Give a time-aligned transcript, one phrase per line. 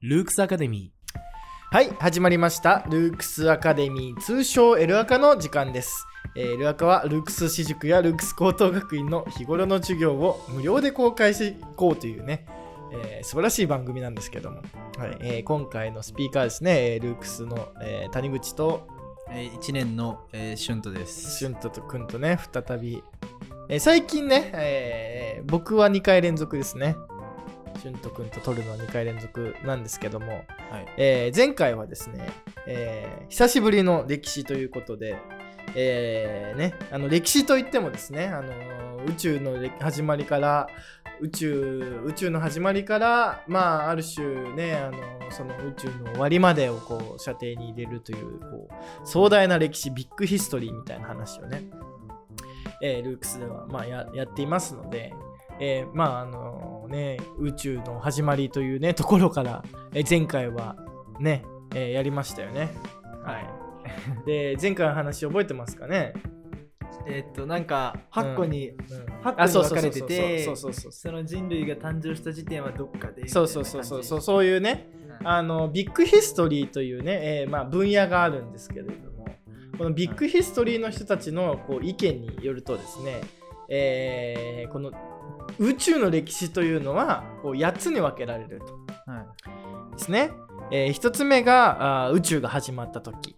[0.00, 1.18] ルークスアカデミー。
[1.74, 2.84] はい始まりました。
[2.90, 4.20] ルークスアカデミー。
[4.20, 6.06] 通称エルアカの時間です。
[6.36, 12.46] エルアカはルークス私塾やルークス高等学院の日頃の授業を無料で公開していこうというね、
[12.92, 14.58] えー素晴らしい番組なんですけども、
[14.96, 17.00] はいえー今回のスピーカーですね。
[17.00, 18.86] ルークスの、えー谷口と
[19.30, 21.38] えー、1年の、えー、シュントです。
[21.38, 23.02] シュントとくんとね再び、
[23.68, 26.94] えー最近ね、えー僕は2回連続ですね
[27.80, 30.46] シュントくんと撮るのは2回連続なんですけども、はい。
[30.96, 32.28] えー前回はですね、
[32.66, 35.16] えー久しぶりの歴史ということで、
[35.74, 40.68] えーね、あの歴史といってもですね、あのー宇宙の歴始まりから
[41.20, 51.64] 宇宙宇宙の始まりから、まあ、ある種ね、あのーその宇宙の終わりまでをこう射程に入れるというこう壮大な歴史ビッグヒストリーみたいな話をね、
[52.82, 55.12] えールークスでは、まあ、ややっていますので、
[55.58, 60.76] えーまああのね、宇宙の始まりというねところから、えー前回は
[61.18, 62.70] ね、えーやりましたよね。
[63.24, 63.61] はい。
[64.26, 66.12] で、前回の話覚えてますかね？
[67.06, 68.76] えーっと、なんか、8個に、うん
[69.22, 73.26] 8個あに分かれてて、そうそうそうそうその人類が誕生した時点はどっかで。
[73.28, 74.20] そうそうそうそうそうう。
[74.22, 74.90] そういうね
[75.24, 79.26] あのビッグヒストリーというね、えーまあ、分野があるんですけれども
[79.78, 83.20] このビッグヒストリーの人たちのこう意見によるとですね、
[83.68, 84.92] えーこの
[85.58, 88.74] 宇宙の歴史というのはこう8つに分けられると
[89.10, 89.92] はい。
[89.92, 90.30] ですね。
[90.70, 93.36] え1つ目があー宇宙が始まった時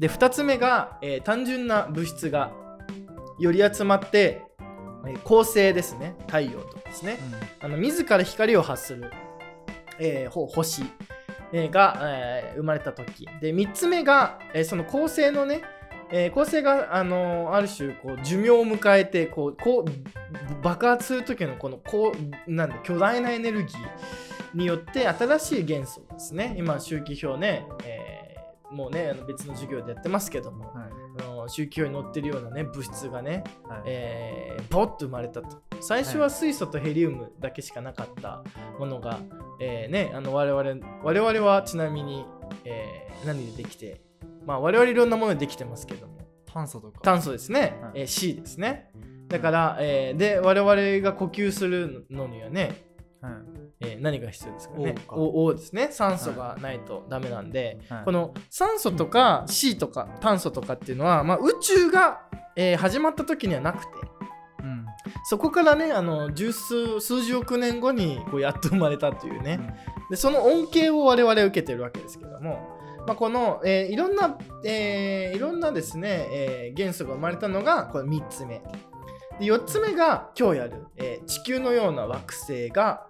[0.00, 2.50] で2つ目が、えー単純な物質が
[3.38, 4.42] より集まって、
[5.06, 6.16] えー恒星ですね。
[6.26, 7.18] 太陽とかですね。
[7.60, 9.10] あの自ら光を発する、
[9.98, 10.82] えーほ星、
[11.52, 13.28] えーが、えー生まれた時。
[13.42, 15.60] で3つ目が、えーその恒星のね、
[16.10, 22.12] えー恒星が、あのーある種こう寿命を迎えてこうこう爆発する時のこのこ
[22.46, 23.78] うなんだ巨大なエネルギー
[24.56, 26.54] によって新しい元素ですね。
[26.56, 27.99] 今周期表ね、えー
[28.70, 30.90] もうね別の授業でやってますけども、はい。
[31.20, 33.82] あの周期表に載ってるようなね物質がねはい。
[33.86, 38.44] えーボッと生まれたと最初は水素とヘリウムだけしかなかった
[38.78, 39.18] ものが、
[39.60, 42.24] えーね、あの我々我々はちなみに、
[42.64, 44.00] えー何でできて、
[44.46, 47.00] まあ、我々いろんなものでできてますけども炭素とか。
[47.02, 48.90] 炭素ですね、はいえー C ですね
[49.28, 52.84] だから、えーで我々が呼吸するのにはね、
[53.20, 53.32] はい。
[53.80, 54.94] えー何が必要ですかね。
[55.08, 55.16] O か。
[55.16, 55.88] O, O ですね。
[55.90, 58.04] 酸素がないとダメなんで、はい。
[58.04, 62.20] この酸素とか C とか炭素とかっていうのは、まあ、宇宙が、
[62.56, 63.90] えー始まった時にはなくて
[64.62, 64.84] うん。
[65.24, 69.74] そこからねあの十数数十億年後にこうやっと生まれたというね、
[70.10, 78.60] でその恩恵を我々は受けてるわけですけども、まあ、この、えーいろんな、えーいろんなですね、えー元素が生まれたのがこれ3つ目。
[79.38, 83.06] で4つ目が今日やる、えー地球のような惑星が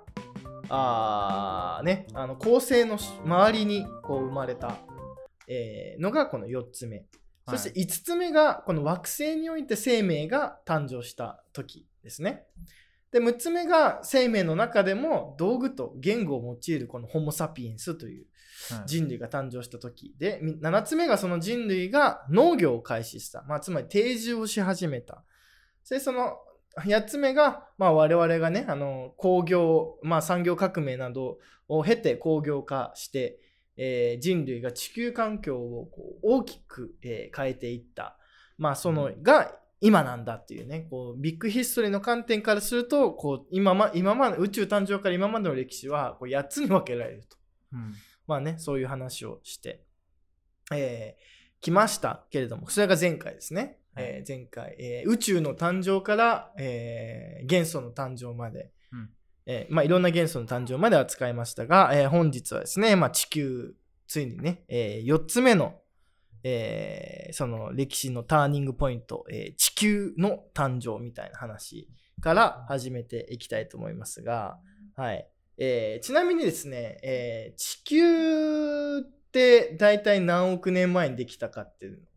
[0.70, 4.76] あー、ね、あの恒星の周りにこう生まれた、
[5.48, 7.04] えーのがこの4つ目。
[7.48, 12.44] そして5つ目がこの惑星において生命が誕生した時ですね。
[13.10, 18.26] で6つ目が生命の中でも道具と言語を用いるこのホモ・サピエンスという
[18.70, 18.82] はい。
[18.86, 20.14] 人類が誕生した時。
[20.18, 25.24] でみ7つ目がその人類が農業を開始した、まあ、つまり定住をし始めた。
[25.82, 26.36] そしてその
[26.78, 31.38] 8つ目が、まあ、我々がねあの工業、まあ、産業革命など
[31.68, 33.40] を経て工業化して、
[33.76, 38.18] えー人類が地球環境をこう大きく、えー変えていった、
[38.58, 47.36] まあ、そのが今なんだっていうねこうビッグヒストリーの観点からするとこう今ま今まで宇宙誕生から今までの歴史はこう8つに分けられると。
[47.72, 47.94] うん。
[48.26, 49.82] まあね、そういう話をして、
[50.72, 53.79] えー来ましたけれども、それが前回ですね。
[53.96, 59.10] えー前回、えー宇宙の誕生から、えー元素の誕生まで、うん。
[59.46, 63.74] えーまあ、いろんな元素の誕生まで扱いましたが、えー本日はですね、まあ、地球、
[64.06, 65.80] ついにね、え4つ目の、
[66.42, 71.88] えーその歴史のターニングポイント、えー地球の誕生みたいな話
[72.20, 74.58] から始めていきたいと思いますが、
[74.96, 75.26] はい。
[75.58, 79.02] えーちなみにですね、えー地球っ
[79.32, 82.09] て大体何億年前にできたかっていうの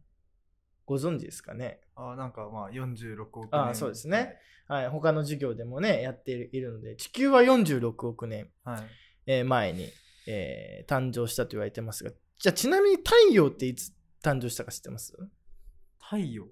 [0.85, 1.79] ご存知ですかね？
[1.95, 3.61] あ、なんかまあ46億年。
[3.61, 4.35] あーそうですね。
[4.67, 8.81] はい、他の授業でもね、やっているので、地球は46億年、はい。
[9.27, 9.87] えー前に、
[10.27, 13.91] えー誕生したと言われてますが、じゃあちなみに太陽っていつ
[14.23, 15.13] 誕生したか知ってます？
[15.99, 16.45] 太陽？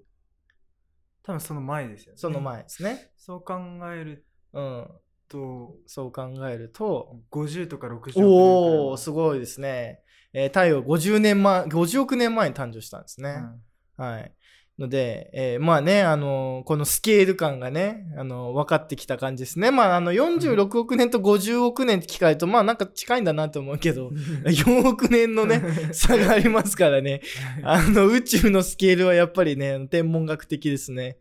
[1.22, 2.18] 多分その前ですよね。
[2.18, 2.40] その。
[2.40, 3.10] 前ですね。
[3.16, 3.54] そう考
[3.94, 4.88] えるうん。
[5.28, 10.00] と、そう考えると、50とか60億年くらいおおすごいですね。
[10.34, 13.30] えー太陽50年前、50億年前に誕生したんですね。
[13.30, 13.62] うん
[14.02, 14.32] はい。
[14.78, 19.70] ので、えーまあね、あのこのスケール感がね、あの分かってきた感じですね。
[19.70, 24.08] まあ、あの、46億年と50億年って聞かれると、まあ、なんか近いんだなと思うけど、
[24.44, 25.62] 4億年のね、
[25.92, 27.20] 差がありますからね。
[27.62, 31.18] あの、宇宙のスケールはやっぱりね、天文学的ですね。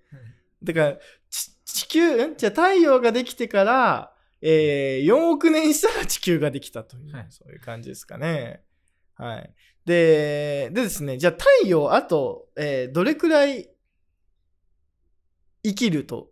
[0.64, 0.98] だから、
[1.30, 8.64] ち地球、んじゃあ太陽ができてから、えー4億年したら地球ができたという、はいそういう感じですかね。
[9.16, 9.54] はい。
[9.86, 13.70] で、でですね、じゃあ太陽、あと、えーどれくらい
[15.64, 16.30] 生きると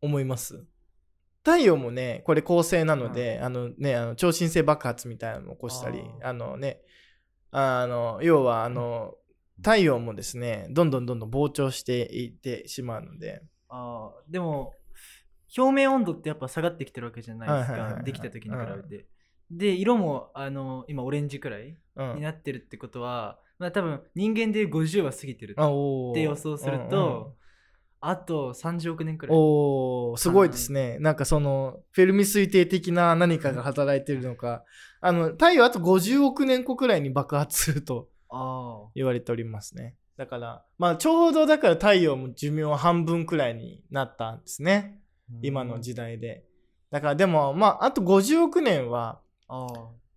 [0.00, 0.64] 思います？
[1.44, 6.80] 太陽もね、これ恒星なので、あのね、あの超新星爆発みたいなのを起こしたり、ああのね、
[7.52, 9.14] あの、要は、あの、
[9.58, 14.74] 太陽もですね、どんどんどんどん膨張していってしまうので、あーでも
[15.56, 19.06] 表面温度ってやっぱ下がってきてるわけじゃないですかできた時に比べて、
[19.50, 22.14] で色もあの今オレンジくらいうん。
[22.16, 27.36] になってるってことは、まあ多分人間で50は過ぎてるあって予想するうんうんと、
[28.00, 29.36] あと30億年くらい。
[29.36, 30.16] おー。
[30.18, 30.98] すごいですね。
[31.00, 34.64] なんかその、フェルミ推定的な何かが働いてるのか、
[35.00, 39.96] あの、太陽あと50億年後くらいに爆発するとあ言われておりますね。
[40.16, 45.00] だから、まあちょうどだから太陽も寿命半分くらいになったんですね。
[45.32, 46.44] ー今の時代で。
[46.90, 49.20] だからでも、まああと50億年は、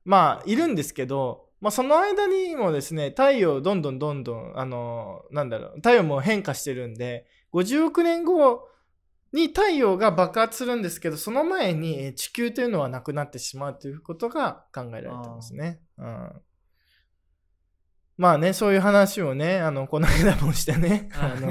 [0.06, 8.68] まあいるんですけど、まあその間にもですね、太陽どんどんどんどん、あの、なんだろう、太陽も変化してるんで、50億年後
[9.34, 15.82] に太陽が爆発するんですけど、その前にえー地球というのはなくなってしまうということが考えられてますね。
[15.98, 16.32] うん。
[18.18, 21.48] まあね、そういう話をね、あの、この間もしてね、あの、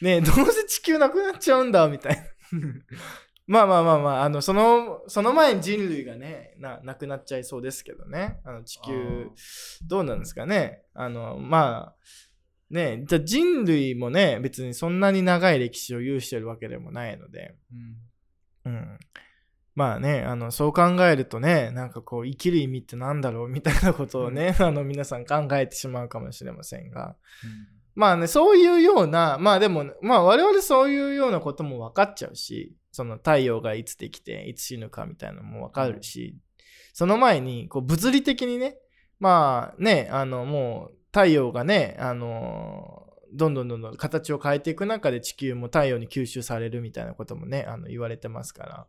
[0.00, 2.22] ね、どうせ地球なくなっちゃうんだ、みたいな。
[3.46, 8.40] まあまあまあまあ、あの、その、その前に人類がね、な、なくなっちゃいそうですけどね。
[8.44, 9.28] あの、地球、
[9.86, 10.82] どうなんですかね。
[10.94, 11.94] あの、まあ、
[12.70, 17.54] ね、じゃあ人類もね、別にそんなに長い歴史を有してるわけでもないので、
[18.64, 18.98] うんうん。
[19.74, 27.16] まあね、あの、そう考えるとね、なんかこう、生きる意味ってなんだろうみたいなことをね、あの、皆さん考えてしまうかもしれませんが、
[27.94, 36.36] まあね、そういうような、まあでも、まあ我々そういうようなことも分かっちゃうし、その太陽がいつできて、いつ死ぬかみたいなのも分かるし、
[36.92, 38.78] その前に、こう物理的にね、
[39.18, 48.86] まあね、あのもう太陽がね、あの、どんどんどんどん形を変えていく中で地球も太陽に吸収されるみたいなこともね、あの言われてますから、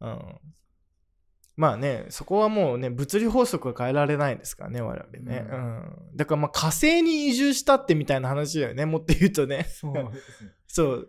[0.00, 0.38] うんうん。
[1.58, 5.44] まあね、そこはもうね、物理法則は変えられないですからね、我々ね。
[5.50, 5.52] う。
[5.52, 9.66] うんだからまあ火星に移住したってみたいな話だよね、もっと言うとね。
[9.68, 11.08] そうですね そう。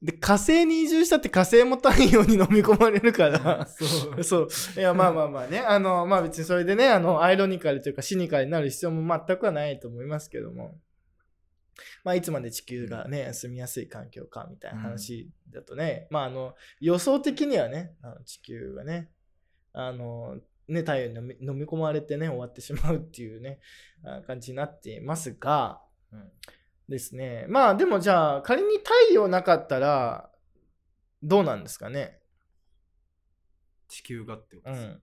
[0.00, 3.66] で、火星に移住したって火星も太陽に飲み込まれるから。
[3.68, 4.38] そうそ
[4.74, 4.80] う。
[4.80, 5.58] いや、まあまあまあね。
[5.58, 10.80] あの、まあ別にそれでね、あの、アイロニカルというかシニカルになる必要も全くはないと思いますけども。
[12.04, 19.10] まあ、いつまで地球がね、住みやすい環境かみたいな話だとね、まあ、あの、予想的にはね、あの地球がね、
[19.72, 20.36] あの、
[20.68, 23.60] ね、太陽に飲み飲み込まれてね、終わってしまうっていうね、
[24.04, 25.80] あ感じになっていますが、
[26.12, 26.30] うん
[26.88, 27.46] ですね。
[27.48, 30.28] まあ、でもじゃあ、仮に太陽なかったら、
[31.22, 32.18] どうなんですかね？
[33.86, 35.02] 地球がってことです、うん。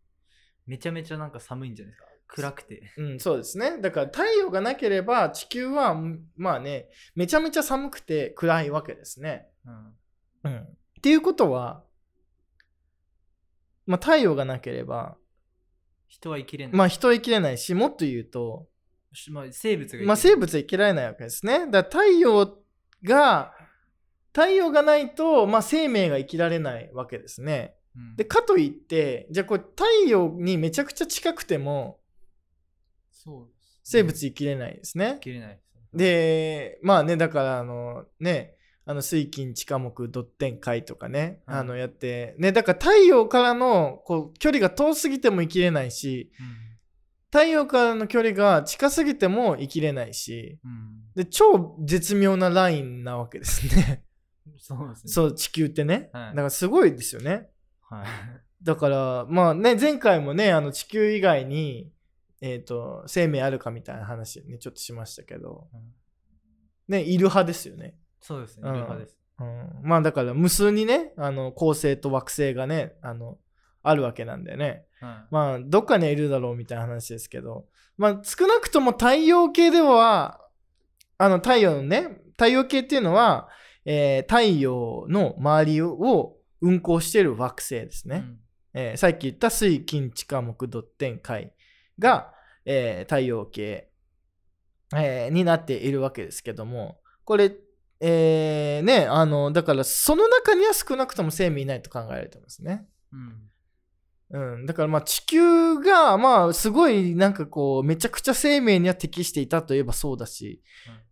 [0.66, 2.08] めちゃめちゃなんか寒いんじゃないですか？
[2.28, 3.80] 暗くてうん、そうですね。
[3.80, 9.48] だから太陽がなければ地球は、んまあね、めちゃめちゃ寒くて暗いわけですね。
[10.44, 10.58] うんうん。
[10.60, 10.66] っ
[11.02, 11.86] ていうことは、
[13.88, 15.18] まあ太陽がなければ、
[16.08, 18.68] 人は生きれない、まあ人は生きれないし、もっと言うと、
[19.14, 21.60] しまあ、生物が生きれないまあ生物は生きられないわけですね。
[21.72, 22.58] だから太陽
[23.04, 23.54] が、
[24.34, 27.76] 太陽がないと、まあ生命が生きられないわけですね。
[27.96, 32.00] うんで、かといって、じゃあこれ太陽にめちゃくちゃ近くても、
[33.12, 35.20] そうです生物生きれないですね生。
[35.22, 38.57] きれないですで、まあね、だから、あの、ね、
[38.88, 46.32] あの、水金地下木ドッテン海とかね、うんあの、やって、ね、だから太陽からの、こう、距離が遠すぎても生きれないし、
[47.30, 54.04] 太陽からの距離が近すぎても生きれないし、うんうんで、超絶妙なラインなわけですね。
[54.58, 56.10] そうですねそう、地球ってね。
[56.14, 57.50] はいだからすごいですよね。
[57.82, 58.08] はい
[58.64, 61.92] だから、まあね、前回もね、あの、地球以外に、
[62.42, 65.80] えっ、と、生命あるかみたいな話ね、ちょっとしましたけど、うん
[66.88, 67.96] ね、いる派ですよね。
[68.20, 68.70] そうですね、
[69.00, 69.18] です。
[69.40, 73.38] うん、まあだから無数にねあの恒星と惑星がねあの
[73.84, 74.86] あるわけなんでね。
[75.00, 75.34] はい。
[75.34, 77.66] まあどっかにはいるだろうみたいな話ですけど。
[77.98, 80.40] まあ少なくとも太陽系では
[81.18, 83.50] あの太陽のね太陽系っていうのは、
[83.86, 88.26] えー太陽の周りを運行している惑星ですね、
[88.74, 91.52] えーさっき言った水金地下木土天海
[91.98, 92.32] が、
[92.66, 93.90] えー太陽系、
[94.96, 97.52] えーになっているわけですけどもこれ、
[98.00, 102.86] えー、ね、あの、だからその中には少なくとも生命いないと考えられてますね。
[103.12, 103.50] うん。
[104.30, 111.08] うん、だからまあ地球がまあすごいなんかこうめちゃくちゃ生命には適していたといえばそうだし、うん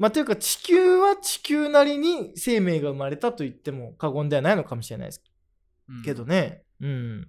[0.00, 5.22] まあというか地球は地球なりに生命が生まれたと言っても過言ではないのかもしれないです
[5.90, 6.24] うんけど。
[6.24, 6.62] ね。
[6.80, 7.28] うん。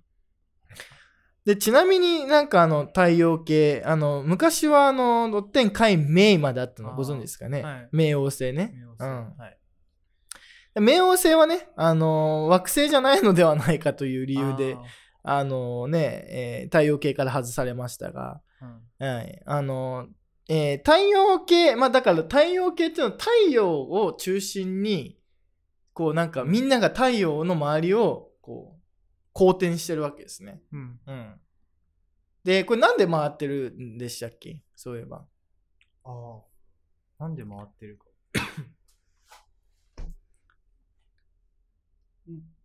[1.45, 7.63] で、ちなみになんかあの太陽系、あの昔はあのロッテン海冥まであったのご存知ですかね？
[7.63, 8.73] はい冥王星ね。
[8.75, 9.57] 冥王星うんはい。
[10.75, 14.77] 冥王星はね、あの惑星じゃないのではないかという理由で、
[15.23, 18.41] あのね、えー太陽系から外されましたが。
[18.99, 20.07] うんはい、あの、
[20.47, 25.17] えー太陽系、まあだから太陽系っていうのは太陽を中心に、
[25.93, 28.80] こうなんかみんなが太陽の周りをこう、
[29.33, 30.61] 公転してるわけですね。
[30.71, 30.99] うん。
[31.05, 31.41] うん。
[32.43, 34.63] で、これなんで回ってるんでしたっけ？
[34.75, 35.25] そういえば。
[36.03, 36.41] ああ。
[37.19, 38.05] なんで回ってるか。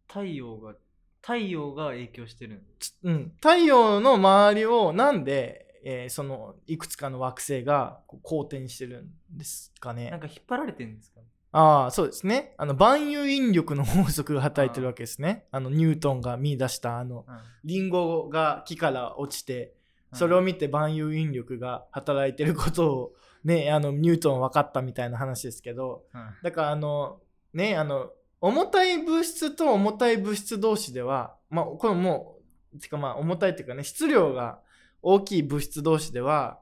[0.08, 0.74] 太陽が、
[1.20, 2.66] 太陽が影響してるん
[3.02, 3.32] うん。
[3.36, 10.10] 太陽の周りをなんで、えーそのいくつかの惑星がこう公転してるんですかね。
[10.10, 11.20] なんか引っ張られてるんですか
[11.58, 12.52] ああ、そうですね。
[12.58, 15.46] あの、万有引力の法則が働いてるわけですね。
[15.50, 19.72] あの、ニュートンが見出した、あの、うんリンゴが木から落ちて、
[20.12, 27.20] それを見て万有引力が働いてることを、ね、あの、ニュートンは分かったみたいな話ですけど、うんだから、あの、
[27.54, 28.10] ね、あの、
[28.42, 32.36] 重たい物質と重たい物質同士では、まあ、これも
[32.74, 34.60] う、てかまあ、重たいっていうかね、質量が
[35.00, 36.60] 大きい物質同士では、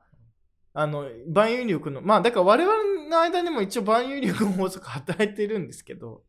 [0.72, 6.23] あの、万有引力の、まあ、だから我々の間にも一応万有引力の法則働いてるんですけど、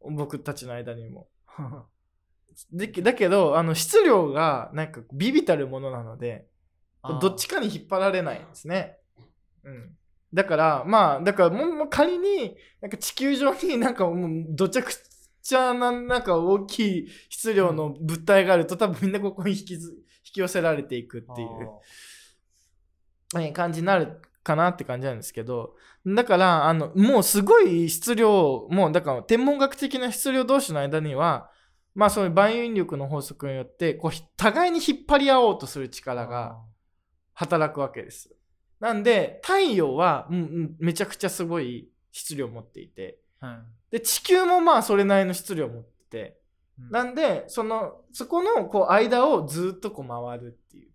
[0.00, 1.28] 僕たちの間にも。
[2.72, 6.48] でだけど、あの、質量がなんかビビたるものなので、
[7.20, 8.98] どっちかに引っ張られないんですね。
[9.64, 9.96] うん。
[10.32, 14.92] だから、まあ、だからもうもう仮に、なんか地球上になんかもうどちゃく
[15.42, 19.92] ちゃな、なんか大きい質量の物体があると、多分みんなここに引きず
[20.24, 21.48] 引き寄せられていくっていう。
[23.36, 25.76] えー感じになるかなって感じなんですけど、
[26.06, 31.50] だから、あの、もうすごい質量、もうだから天文学的な質量同士の間には、
[31.94, 36.60] まあそういう万有引力の法則によって、こう、ひ互いに引っ張り合おうとする力が
[37.34, 38.34] 働くわけです。
[38.80, 43.58] なんで、太陽は、うんうん、めちゃくちゃすごい質量を持っていて、はい
[43.90, 46.36] で、地球もまあそれなりの質量を持ってて、
[46.78, 50.89] うんなんで、その、そこのこう間をずっとこう回るっていう。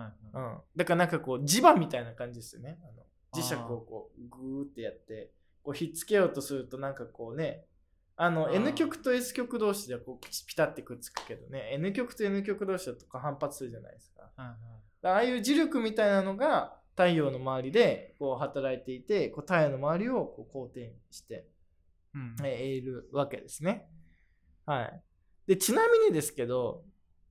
[0.00, 0.58] はいうん。
[0.76, 2.78] だからなんかこう磁場みたいな感じですよね。
[2.82, 5.30] あの磁石をこうグーってやって、
[5.62, 7.64] こうひっつけようとするとなんかこうね、
[8.16, 14.22] あの N 極と S 極同士ではこうピタってくっつくけどね、N 極と N 極同士だとこう反発するじゃないですか。
[14.36, 14.56] はいはい
[15.02, 21.46] らああいう磁力みたいなのが太陽の周りでこう働いていて、こう太陽の周りをこう公転して、
[22.14, 23.88] うんえーいるわけですね。
[24.64, 25.02] はい。
[25.46, 26.84] で、ちなみにですけど、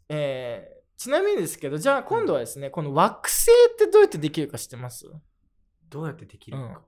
[0.09, 5.05] えーちなみにですけど、じゃあ今度はですね、この惑星ってどうやってできるか知ってます？
[5.89, 6.81] どうやってできるのか。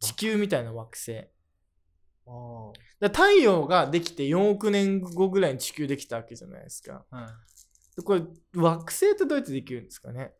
[0.00, 1.26] 地球みたいな惑星。
[2.26, 7.04] あら太陽ができて4億年後ぐらいに地球できたわけじゃないですか。
[7.10, 7.16] あ。
[7.16, 7.26] はい。
[7.96, 8.22] でこれ、
[8.54, 10.32] 惑星ってどうやってできるんですかね？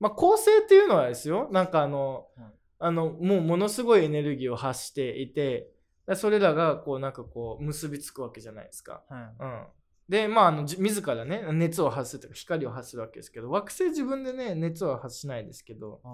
[0.00, 5.70] まあ、恒星っていうのはですよ、なんかあの、はいあの、もうものすごいエネルギーを発していて、
[6.06, 9.02] でそれらがこうなんかこう結びつくわけじゃないですか。
[9.08, 9.22] はい。
[9.40, 9.66] うん。
[10.08, 16.08] で、まあ、あの、じ自らね、熱を発するというか光を発するわけですけど、惑星自分でね、熱は発しないですけど、あ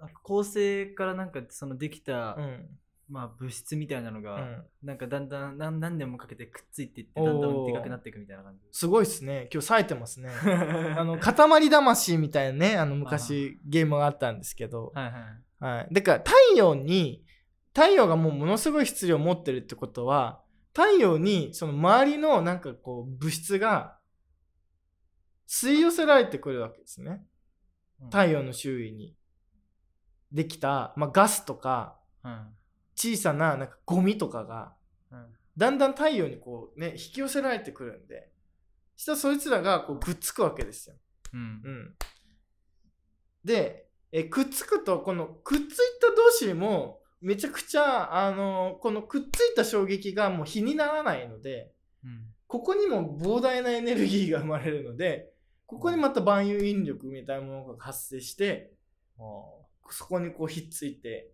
[0.00, 0.06] あ。
[0.06, 2.66] なんか構成からなんかそのできた、うん。
[3.08, 8.60] まあ物質みたいなのが、うんなんかだんだん何何年もかけてくっついていってだんだんでかくなっていくみたいな感じ。
[8.72, 9.48] すごいっすね。
[9.52, 10.30] 今日冴えてますね。
[10.30, 15.76] あ あの、塊魂みたいなね、あの、昔ゲームがあったんですけど、はいはい。
[15.78, 15.88] はい。
[15.92, 17.24] だから、太陽に、
[17.74, 20.41] 太陽がもうものすごい質量を持ってるってことは、
[20.74, 23.98] 太陽に、その周りのなんかこう、物質が、
[25.46, 27.26] 吸い寄せられてくるわけですね。
[28.10, 29.14] 太陽の周囲に。
[30.32, 32.54] できた、まあ、ガスとか、うん。
[32.94, 34.74] 小さななんかゴミとかが、
[35.10, 35.26] うん。
[35.56, 38.30] だんだん太陽にこうね、引き寄せられてくるんで、
[38.96, 40.96] そしたらそいつらがこうくっつくわけですよ。
[41.34, 41.96] うんうん。
[43.44, 45.66] で、えくっつくと、このくっつい
[46.00, 51.72] た同士も、めちゃくちゃ、あのこのくっついた衝撃がもう比にならないので、
[52.04, 52.26] うん。
[52.48, 55.32] ここにも膨大なエネルギーが生まれるので、
[55.66, 58.72] ここにまた万有引力みたいなものが発生して、
[59.88, 61.30] そこにこうひっついて、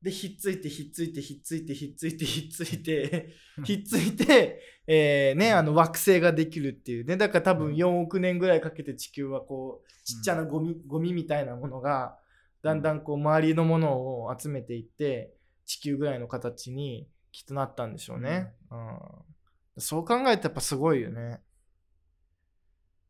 [0.00, 3.34] で、ひっついて、ひっついて、ひっついて、ひっついて、ひっついて、
[3.64, 7.16] ひっついて、えーね、あの惑星ができるっていうね。
[7.16, 12.16] だから多分4億年ぐらいかけて地球はこう、ちっちゃなゴミ、ゴミみたいなものが、
[12.62, 15.32] だんだんこう周りのものを集めていって
[15.64, 19.80] 地球ぐらいの形にきっとなったんでしょうね、うん。
[19.80, 21.40] そう考えてやっぱすごいよね、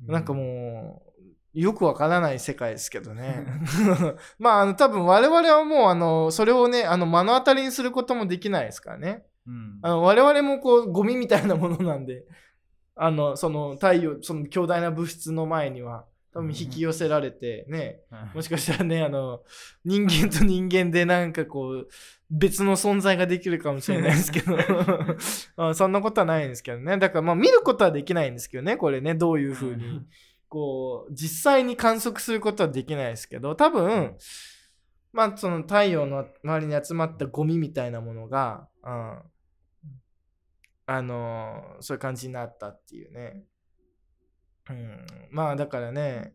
[0.00, 1.02] なんかも
[1.54, 3.46] うよくわからない世界ですけどね。
[4.38, 9.24] まああの多分我々はもうあのそれをねあの目の当たりにすることもできないですからね。
[9.46, 9.78] うん。
[9.82, 12.26] あの我々もこうゴミみたいなものなんで
[12.94, 16.04] あのその太陽その強大な物質の前には
[16.38, 17.98] 多分引き寄せられてね、
[18.32, 19.42] もしかしたらねあの
[19.84, 21.88] 人間と人間でなんかこう
[22.30, 24.56] 別の存在ができるかもしれないですけど。
[25.56, 26.96] あそんなことはないんですけどね。
[26.98, 29.16] だからまあ見ることはできないんですけどねこれね。
[29.16, 30.06] どういうふうに。
[30.48, 33.56] こう実際に観測することはできないですけど。
[33.56, 34.16] 多分
[35.12, 39.22] まあその太陽の周りに集まったゴミみたいなものが、うん、
[40.86, 43.42] あのそういう感じになったっていうね。
[44.70, 46.34] うん、まあだからね、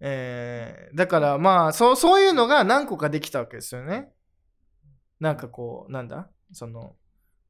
[0.00, 4.10] えーだからまあそうそういうのが何個かできたわけですよね。
[5.20, 6.30] なんかこうなんだ？
[6.52, 6.96] その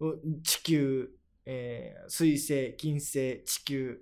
[0.01, 1.11] う地球、
[1.47, 3.99] えー水星金星地球、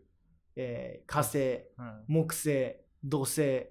[0.54, 1.38] えー火星
[1.78, 2.04] うん。
[2.06, 3.70] 木星土星、え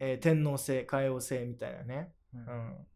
[0.00, 2.12] ー天王星海王星みたいなね。
[2.32, 2.40] うん。
[2.40, 2.86] うん、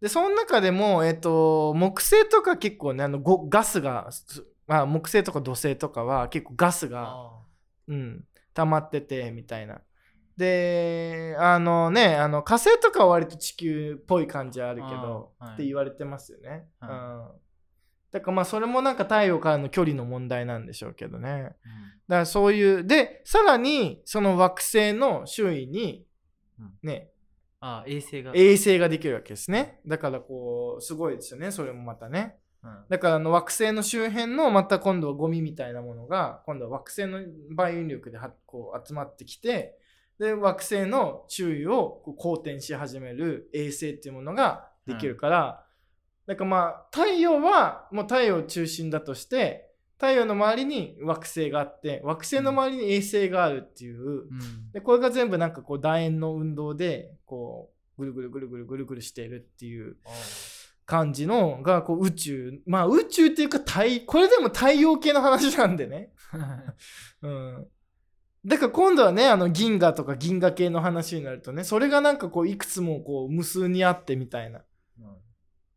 [0.00, 7.40] でその中でも、えっと木星とか結構ねあのごガスが、すまあ、木星とか土星とかは結構ガスが、あ
[7.90, 9.80] うん、溜まっててみたいな。
[10.36, 16.66] であのねあの火星とかは割と地球っぽい感じはあるけど、はいって言われてますよね。
[16.78, 17.40] はうん、
[18.10, 21.42] だからまあそれもなんか太陽からの距離の問題なんでしょうけどね。
[21.42, 21.56] だか
[22.08, 26.06] らそういうでさらにその惑星の周囲に
[26.60, 27.10] うんね、
[27.60, 29.80] あ衛星が衛星ができるわけですね。
[29.86, 32.36] だからこう、すごいですよね、それもまたね。
[32.62, 32.84] うん。
[32.88, 39.78] だからあの惑星の周辺のまた今度はゴミみたいなものが、今度は惑星の万有力ではこう集まってきて、
[40.18, 45.64] で、惑星の周囲をこう公転し始める衛星っていうものができるから、
[46.26, 54.72] だからまあ、太陽はもう太陽中心だとして、太陽の周りに惑星があって、惑星の周りに衛星があるっていう、うん。
[54.72, 59.96] でこれが全部なんかこう楕円の運動でこうぐるぐるぐるぐるぐるぐるしているっていう
[60.90, 66.10] 感じのがこう宇宙まあ宇宙っていうか太これでも太陽系の話なんでね、
[67.22, 67.66] うん、
[68.44, 74.64] だから今度はねあの銀河とか銀河系の話になるとねそれがなんかこういくつもこう無数にあってみたいな。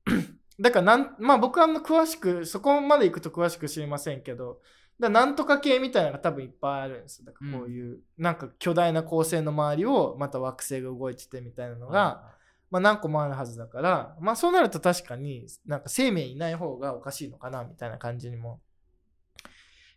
[0.60, 4.62] だからなんまあ僕はあんま詳しくそこまで行くと詳しく知りませんけど
[5.00, 7.24] だからなんとか系みたいなのが多分いっぱいあるんです。
[7.24, 12.34] だからこういう、なんか巨大な恒星の周りをまた惑星が動いててみたいなのが、
[12.74, 18.62] まあ、何個もあるはずだから、まあ、そうなると確かになんか生命いない方がおかしいのかなみたいな感じにも、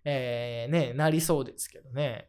[0.05, 2.29] えーね、なりそうですけどね。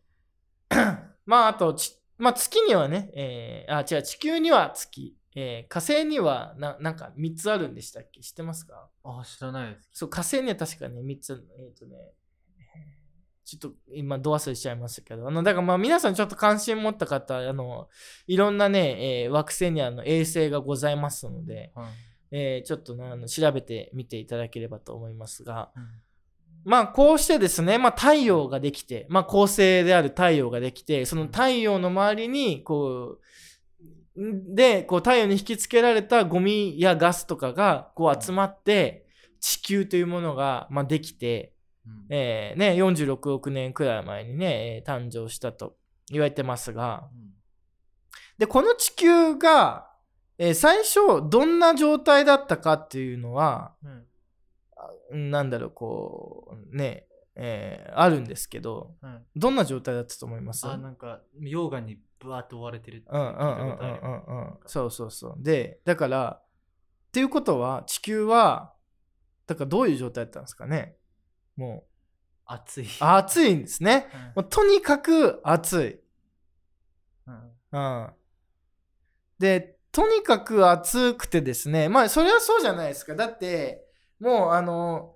[1.25, 8.21] まああとち、まあ、月にはね、えーあ違う地球には月、えー火星にはななんか3つあるんでしたっけ？
[8.21, 8.89] 知ってますか？
[9.03, 9.89] あ知らないです。
[9.91, 11.45] そう火星には確かね3つ。
[11.59, 11.97] えっ、とね
[13.47, 15.25] ちょっと今ど忘れしちゃいましたけど。
[15.25, 17.87] あのだからまあ皆さんちょっと関心持った方あの
[18.27, 21.87] いろんなね、えー惑星にはあの衛星がございますので、はい。
[22.31, 25.71] えーちょっとねあの調べてみていただければと思いますが。
[25.77, 25.83] うん。
[26.65, 33.19] まあこうしてですね、まあ、太陽ができて、まあ、恒星である太陽ができてその太陽の周りにこ
[34.17, 39.05] うんでこう太陽に引きつけられたゴミやガスとかがこう集まって
[39.39, 41.56] 地球というものが、まあ、できて、うん
[42.09, 45.75] えーね、46億年くらい前にね、えー誕生したと
[46.09, 47.09] 言われてますが。
[47.13, 47.33] うん。
[48.37, 49.89] でこの地球が、
[50.37, 53.73] えー最初どんな状態だったかっていうのは
[55.11, 55.31] うん。
[55.31, 59.25] なんだろうこうね、えーあるんですけどうん。
[59.35, 60.67] どんな状態だったと思います？
[60.67, 64.57] あなんか溶岩にブワーッと覆われてるうんうんうんうんうんうん。
[64.65, 65.35] そうそうそう。
[65.37, 68.73] でだからっていうことは地球は
[69.47, 70.95] だからどういう状態だったんですかね？
[71.57, 71.83] も
[72.45, 72.85] 暑い。
[72.85, 74.07] う暑いんですね。
[74.35, 75.99] もうとにかく暑い。
[77.27, 77.51] うん。
[77.71, 78.09] うん。
[79.39, 83.15] でとにかく暑くてですねまあそれはそうじゃないですか。
[83.15, 83.83] だって
[84.19, 85.15] もうあの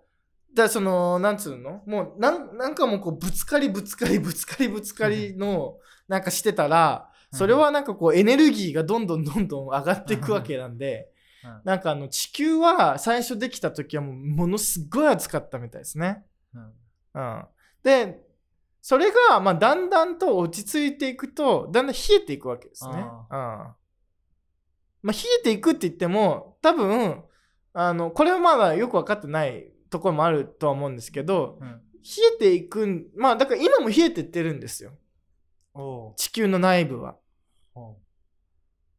[0.53, 1.83] だそのなんつうの？
[1.85, 5.77] もうなんなんかもうこうぶつかりぶつかりぶつかりぶつかりの
[6.07, 11.09] なんかしてたらそれはなんかこうエネルギーがどんどんどんどん上がっていくわけなんで
[11.43, 11.61] うん。
[11.63, 16.23] なんかあの地球は最初できた時はもうものすごい暑かったみたいですね。
[16.53, 16.73] うん。
[17.13, 17.45] うん、
[17.83, 18.23] で
[18.81, 22.93] それがまあだんだんと落ち着いていくとだんだん冷えていくわけですね。
[22.95, 22.99] うん。
[23.01, 23.75] あ
[25.03, 27.23] まあ、冷えていくって言っても多分
[27.73, 31.67] あのこれはまだよく分かってないところもあるとは思うんですけどうん。
[31.67, 31.77] 冷
[32.35, 34.91] えていくんまあだから今も冷えてってるんですよ。
[36.17, 37.15] 地球の内部は。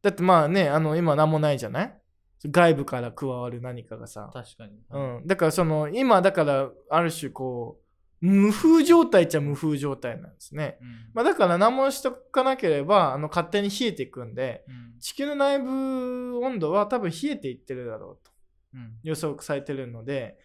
[0.01, 2.01] だってまあねあの今何もないじゃない？
[2.45, 4.73] 外部から加わる何かがさ、確かに。
[4.89, 7.83] うん、だからその今だからある種こう
[8.25, 10.87] 無風状態っちゃ無風状態なんですね、うん。
[11.13, 14.99] まあ、だから何もしとかなければあの勝手に冷えていくんでうん。
[14.99, 18.31] 地球の内部温度は多分冷えていってるだろうと。
[18.75, 18.93] うん。
[19.03, 20.37] 予測されてるので、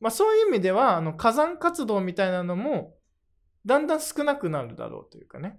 [0.00, 2.94] まあ、そういう意味ではあの火山活動みたいなのも
[3.66, 5.58] だんだん少なくなるだろうというかね。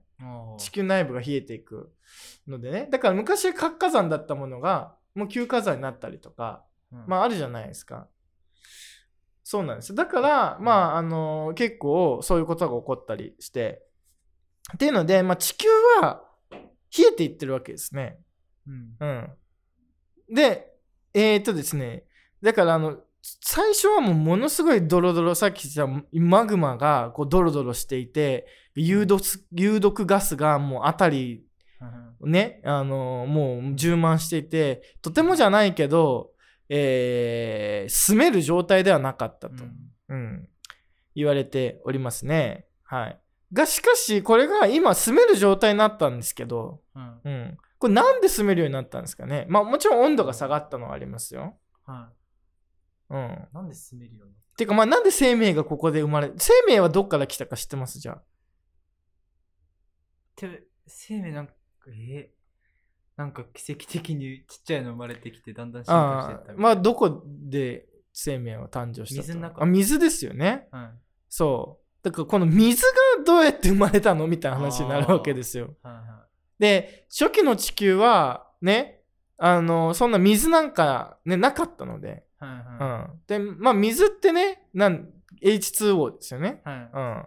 [0.58, 1.92] 地球内部が冷えていく
[2.48, 2.88] のでね。
[2.90, 7.06] だから昔は活火山だったものがもう休火山になったりとかうん。
[7.08, 8.08] まああるじゃないですか。
[9.44, 9.96] そうなんです。
[9.96, 13.82] だからまああの結構そういうことが起こったりして。
[14.74, 15.68] っていうので、まあ、地球
[16.02, 16.24] は
[16.98, 18.18] 冷えていってるわけですね。
[18.68, 18.96] うん。
[19.00, 19.30] うん。
[20.34, 20.74] で、
[21.14, 22.04] えー、っとですね、
[22.42, 31.45] だからあの、最初はもうものすごいドロドロ、さっき言ったマグマがこうドロドロしていて、有毒有毒ガスがもう辺りうん
[32.22, 36.32] ね、あのもう充満していて、とてもじゃないけど、
[36.70, 39.64] えー住める状態ではなかったと、
[40.10, 40.50] うん
[41.14, 42.66] 言われておりますね。
[42.84, 43.20] はい。
[43.54, 47.58] が、しかし、これが今住める状態になったんですけど、うんうん。
[47.78, 51.58] これなんで住めるようになったんですかねまあもちろん温度が下がったのはありますよ。
[51.86, 52.10] は
[53.10, 53.20] うん。
[53.20, 54.58] いなんで住めるようになった？
[54.58, 58.00] てかまあなんで生命がここで生まれ、生命はどっから来たか知ってます？
[58.00, 58.22] じゃあ。
[60.36, 61.54] て生命なんか、
[61.88, 62.36] えー
[63.18, 70.68] なんか奇跡的にちっちゃいの生まれてきてだんだん進化してったまあどこで生命は誕生したと水の中あ水ですよね。
[70.72, 70.90] はい
[71.30, 72.04] そう。
[72.06, 72.82] だからこの水
[73.18, 75.76] がどうやって生まれたのみたいな話になるわけですよ。
[75.84, 76.26] はいは
[76.60, 79.02] で、初期の地球はね、
[79.38, 82.24] あの、そんな水なんかね、なかったので。
[82.42, 83.10] いはいうんは。
[83.28, 85.10] で、まあ水ってね、なん
[85.42, 86.62] H2O ですよね。
[86.66, 87.22] いはいうん。
[87.22, 87.26] っ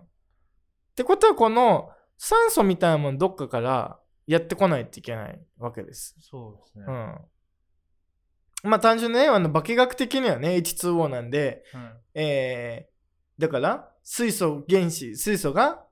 [0.97, 6.15] てことはこの酸素みたいなものどっかからやってこないといけないわけです。
[6.21, 8.71] そうですねうん。
[8.71, 15.83] まあ単純にね、あの化学的にはね、H2O なんで、はいえー、だから水素原子、水素が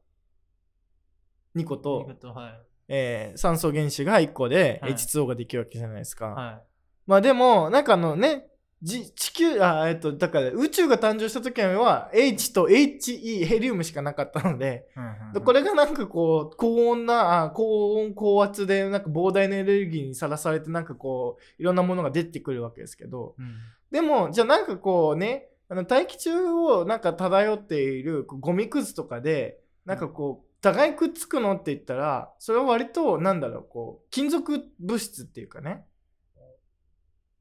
[1.57, 6.27] 2個と見、事はいえー酸素原子が1個ではい H2O ができるわけじゃないですか。
[6.27, 6.63] は
[7.07, 8.49] まあでも、なんかあのね、
[8.87, 23.57] じ地球、あ、えっと、だから宇宙が誕生した時は H と HE、ヘリウムしかなかったので、いはいでこれがなんかこう、高温な、あ高温、高圧で、なんか膨大なエネルギーにさらされて、なんかこう、いろんなものが出てくるわけですけど、うん。
[23.91, 35.85] でも、じゃあなんかこうね、あの大気中をなんか漂っているゴミくずとかで、なんかこう、互いくっつくのって言ったら、それは割と、なんだろう、こう、金属物質っていうかね、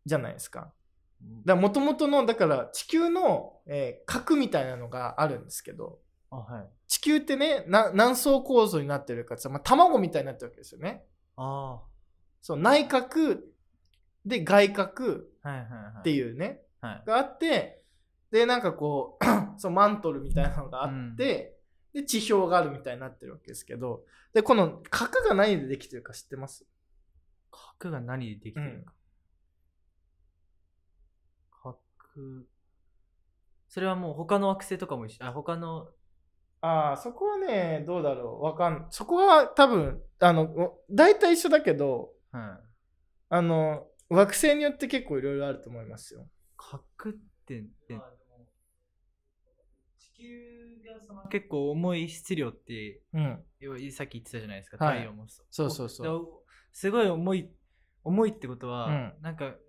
[0.08, 0.74] じゃないですか。
[1.46, 6.00] だもともとの、だから地球の、えー核みたいなのがあるんですけど、
[6.30, 6.68] あはい。
[6.88, 11.04] 地球ってね、な何層構造になってるかってまあ、卵みたいになってるわけですよね。
[11.38, 11.82] あ
[12.42, 13.54] そう、内核
[14.26, 15.94] で外核あはいはいはい。
[16.00, 17.04] っていうね、はい。
[17.06, 17.82] があって、
[18.32, 19.26] で、なんかこう、
[19.60, 21.58] そうマントルみたいなのがあって、
[21.94, 26.66] で、地表があるみたいになってるわけですけど、で、この核が何でできてるか知ってます？
[27.52, 28.94] 核が何でできてるか、
[32.16, 32.48] 核
[33.68, 35.26] それはもう他の惑星とかも一緒。
[35.26, 35.90] あ他の。
[36.62, 38.44] ああ、そこはね、どうだろう。
[38.44, 42.68] わかんそこは多分、あの、お大体一緒だけど、はい。
[43.30, 46.28] あの、惑星によって結構いろいろあると思いますよ。
[46.56, 47.14] 核っ
[47.46, 48.00] てって
[49.98, 53.44] 地球がその結構重い質量ってうん。
[53.92, 55.00] さっき言ってたじゃないですか、はい。
[55.00, 55.46] 太陽もそう。
[55.70, 57.50] そうそうおすごい重い
[58.04, 59.14] 重いってことは、うん。
[59.22, 59.65] なんかお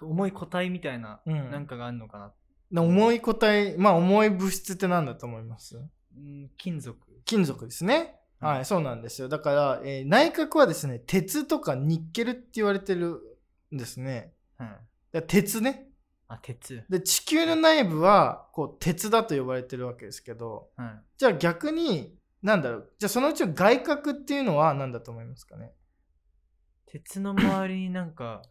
[0.00, 2.32] 重い個体みたいな、うんなんかがあるのかな、
[2.70, 5.76] で重い個体、まあ重い物質って何だと思います？
[5.76, 8.16] うん、金属金属ですね。
[8.40, 9.28] うんはい、そうなんですよ。
[9.28, 13.20] だから、えー内核はですね、鉄とかニッケルって言われてる
[13.72, 14.32] んですね。
[14.58, 15.88] はいだから鉄ね。
[16.28, 22.92] あ鉄で、地球の内部は、こう、鉄だと呼ばれてるわけですけど、はいじゃあ逆に、なんだろう。
[22.98, 25.72] じゃあそのうちの外核っていうのは何だと思いますかね？
[26.86, 28.42] 鉄の周りになんか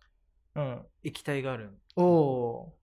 [0.56, 0.86] うん。
[1.04, 2.78] 液体があるおお。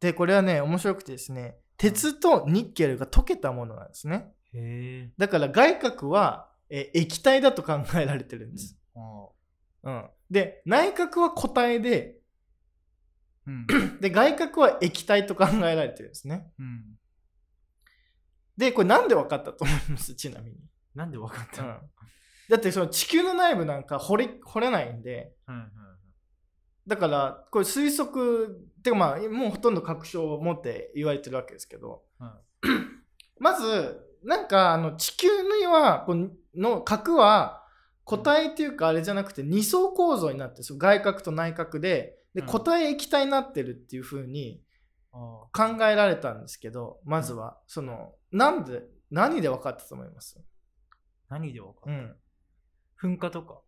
[0.00, 4.32] で、これはね、面白くてですね、鉄とニッケルが溶けたものなんですね。
[4.52, 8.76] へえだから外核は、えー液体だと考えられてるんです。
[8.96, 9.28] あ
[9.84, 10.10] うん。
[10.30, 12.18] で、内核は固体で、
[13.46, 13.66] うん
[14.00, 16.50] で、外核は液体と考えられてるんですね。
[16.58, 16.84] うん
[18.56, 20.14] で、これなんで分かったと思います？
[20.16, 20.56] ちなみに。
[20.94, 21.80] なんでわかったの、うん。
[22.50, 25.68] だってその地球の内部なんか掘れ掘れないんで、はいはい
[26.86, 32.66] だから、これ推測、てかまあ、もうほとんど確証を持って言われてるわけですけど、はい
[33.38, 36.06] まず、なんかあの地球には、
[36.54, 37.64] の核は
[38.04, 42.18] 固体っていうかあれじゃなくて二層構造になってるそう外核と内核で。
[42.34, 42.46] でうん。
[42.46, 44.62] 固体液体になってるっていう風に
[45.12, 45.16] あ
[45.52, 47.58] 考えられたんですけどまずは。
[47.66, 50.40] そのなんで何で分かったと思います？
[51.28, 52.16] 何でわかる、
[53.02, 53.14] うん。
[53.16, 53.60] 噴火とか？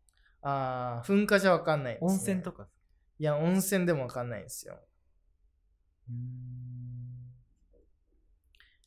[0.43, 2.69] あー噴火じゃ分かんないね、温泉とか？
[3.19, 4.79] いや温泉でも分かんないんですよ。
[6.09, 6.19] うーん。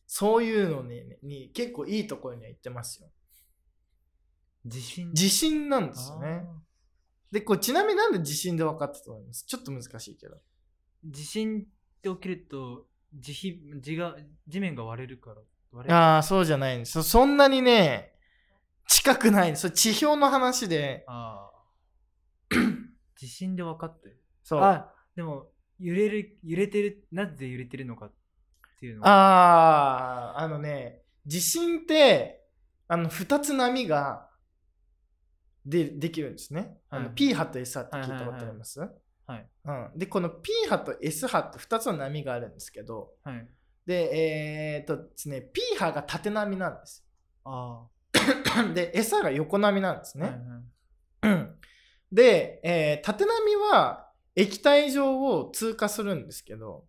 [0.06, 3.10] そういうのにに結構いいところには行ってますよ。
[4.66, 5.14] 地震？
[5.14, 6.44] 地震なんですよね。
[7.32, 9.46] でこれちなみになんで地震で分かったと思います？
[9.46, 10.38] ちょっと難しいけど。
[11.06, 11.64] 地震っ
[12.02, 14.16] て起きると地ひ地が
[14.48, 15.36] 地面が割れるから
[15.72, 15.98] 割れる。
[15.98, 16.94] ああそうじゃないんです。
[16.94, 18.14] そそんなにね
[18.88, 19.56] 近くない。
[19.58, 21.57] それ地表の話でああ
[23.18, 24.22] 地震で分かってる。
[24.44, 24.62] そう。
[24.62, 25.48] あでも
[25.80, 28.14] 揺れる揺れてるなぜ揺れてるのかっ
[28.80, 29.10] ていうのは。
[29.10, 32.46] ああ、あのね、地震って、
[32.88, 34.30] あの、二つ波が
[35.66, 36.78] でできるんですね。
[36.90, 37.16] あのはい。
[37.16, 38.88] P 波と S 波って聞いたことあります、は
[39.36, 43.48] いうん、で、この P 波と S 波って二つの波があるんですけど、はい。
[43.86, 47.06] で、えーっとですね、P 波が縦波なんです。
[47.44, 47.88] あ
[48.74, 50.28] で、S 波が横波なんですあ、ね。
[50.28, 51.36] はいはい。
[51.36, 51.58] う ん
[52.12, 56.86] で、えー縦波は液体上を通過するんですけど、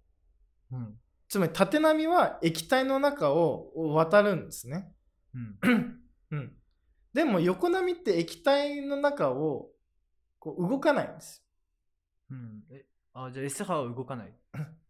[0.71, 0.95] うん。
[1.29, 4.93] つまり縦波は液体の中を渡るんですね。
[5.35, 6.01] うん。
[6.31, 6.53] うん、
[7.15, 9.71] でも横波って液体の中を
[10.39, 11.43] こう動かないんです。
[12.31, 12.63] うん。
[12.71, 14.33] えあじゃあ S 波は動かない。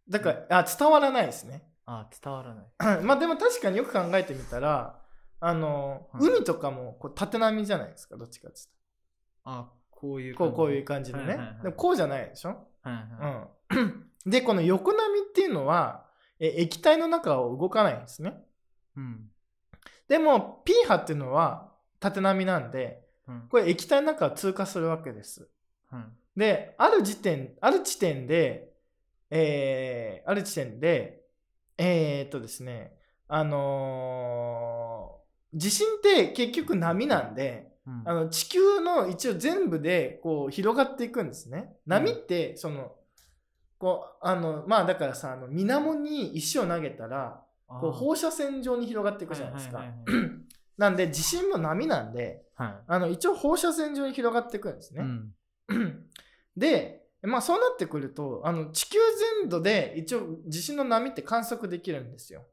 [0.09, 1.63] だから、あ伝わらないですね。
[1.85, 3.03] あ伝わらない。
[3.03, 4.99] まあでも確かによく考えてみたら、
[5.39, 8.59] あの、はい海とかもこう縦波じゃないですか、どっちかって
[9.45, 10.35] あこういう。
[10.35, 11.25] こうこういう感じでね。
[11.25, 12.49] はいはいはいでもこうじゃないでしょ、
[12.81, 16.05] はいはうん、 で、この横波っていうのは、
[16.39, 18.29] え液体の中を動かないんですね。
[18.29, 18.33] い
[18.97, 19.29] うん
[20.07, 25.47] でも P 波っていうのは縦波なんで、うんこれ液体の中を通過するわけです。
[25.91, 28.71] うんで、ある時点、ある地点で、
[29.29, 31.21] えーある地点で、
[31.77, 32.93] えーっとですね、
[33.27, 35.19] あのー
[35.51, 41.73] 地震って結局波なんで、うんあの地球の一応全部でこう広がっていくんですね。
[41.85, 42.93] 波って、その、
[43.77, 49.83] こう、あの、まあだからさ、あの、水面に石を投げたら、こう放射線状に広がっていくじゃないですか。
[50.77, 55.01] なんで、地震も波なんで、はいあの、一応放射線状に広がっていくんですね。
[55.01, 55.33] うん
[56.57, 58.97] で、まあそうなってくると、あの地球
[59.41, 62.45] 全土で一応地震の波って観測できるんですよ。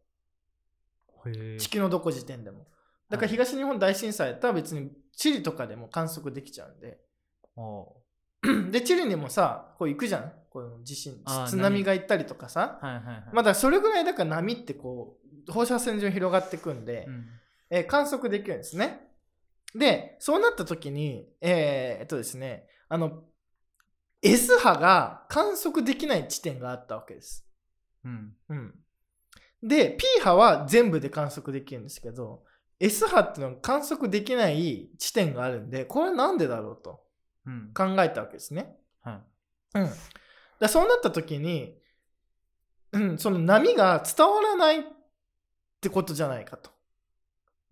[1.59, 2.67] 地球のどこ時点でも。
[3.09, 6.99] だからはい東日本大震災だったら別にチリとかでも観測できちゃうんで。
[7.57, 7.85] あ
[8.71, 10.33] で、チリにもさ、こう行くじゃん？
[10.51, 12.79] この地震、津波が行ったりとかさ。
[12.83, 17.27] はいはいはいまあだそれぐらいだから波ってこう、放射線状に広がっていくんで、うん
[17.71, 19.01] えー観測できるんですね。
[19.75, 23.25] で、そうなった時に、えーえっとですね、あの、
[24.23, 27.47] S 波が観測できない地点があったわけです。
[28.05, 28.75] うんうん。
[29.63, 32.45] で、P 波は全部で観測できるんですけど、
[32.79, 37.03] S 波っていうのは観測できない地点があるんで、これなんでだろうと
[37.47, 38.77] うん考えたわけですね。
[39.03, 39.23] は
[39.75, 39.91] いうん。
[40.59, 41.79] だそうなった時に、
[42.93, 44.83] うん、その波が伝わらないっ
[45.81, 46.71] てことじゃないかと。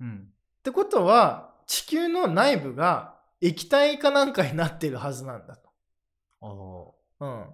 [0.00, 6.94] うんってことは地球の内部が液体かなんかになっているはずなんだと。
[7.20, 7.46] うん、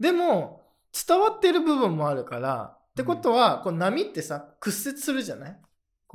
[0.00, 0.62] でも
[1.06, 5.60] 伝わってる部分もあるからってことは、こう波ってさ屈折するじゃない？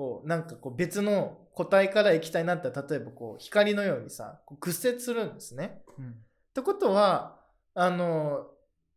[0.02, 5.84] こうなんかこう別の固体から液体になったら例えばこう光のようにさこう屈折するんですね。
[6.00, 6.14] うんっ
[6.56, 7.38] てことは
[7.76, 8.48] あの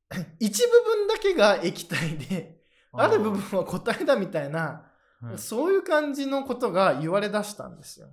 [0.41, 4.91] 一部分だけが液体である部分は固体だみたいな、
[5.23, 8.09] うんそういう感じのことが言われだしたんですよ。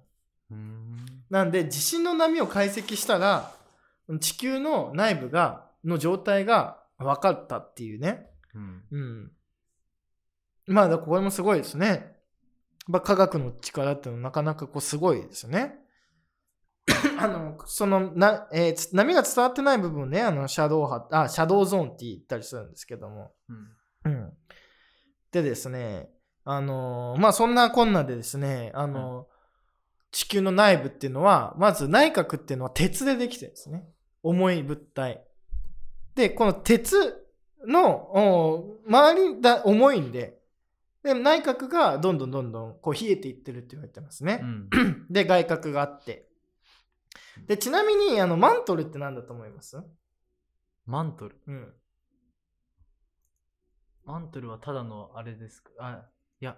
[0.50, 3.52] うんなんで地震の波を解析したら
[4.20, 8.30] 地球の内部がの状態が分かったっていうね。
[8.54, 9.32] うんうん。
[10.68, 12.21] まあこれもすごいですね。
[12.88, 15.80] まあ科学の力っていうのはなかなかこうすごいですよね。
[17.20, 23.34] あのそのな、えーつ波が伝わってない部分をねあのシャドウ波あシャドウゾーンって言ったりするんですけども、
[24.06, 24.12] うん。
[24.12, 24.34] うん、
[25.32, 26.10] でですね
[26.44, 29.32] あのーまあそんなこんなでですねあのー
[30.12, 33.88] 地球の内部っていうのはまず内核っていうのは鉄でできてるんですね。
[34.24, 35.26] 重い物体。
[36.16, 37.26] でこの鉄
[37.66, 40.41] のお周りが重いんで
[41.04, 44.70] で内核がどんどんどんどんこう冷えていってるって言われてますね、うん。
[45.10, 46.28] で外核があって。
[47.48, 49.82] でちなみにあのマントルって何だと思います？
[50.86, 51.36] マントル？
[51.48, 51.74] うん。
[54.06, 55.72] マントルはただのあれですか？
[55.80, 56.06] あ
[56.40, 56.58] いや。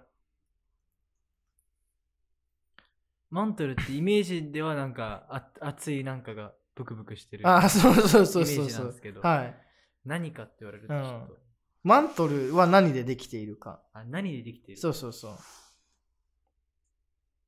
[3.30, 8.94] マントルってイメージではなんかあ熱いなんかがブクブクしてるあ、そうそうそうそうそう。
[9.22, 9.56] はい。
[10.04, 11.36] 何かって言われるとちょっと、
[11.84, 13.80] マントルは何でできているか。
[13.92, 14.78] あ何でできてる？
[14.78, 15.32] そうそうそう。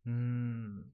[0.06, 0.84] うーん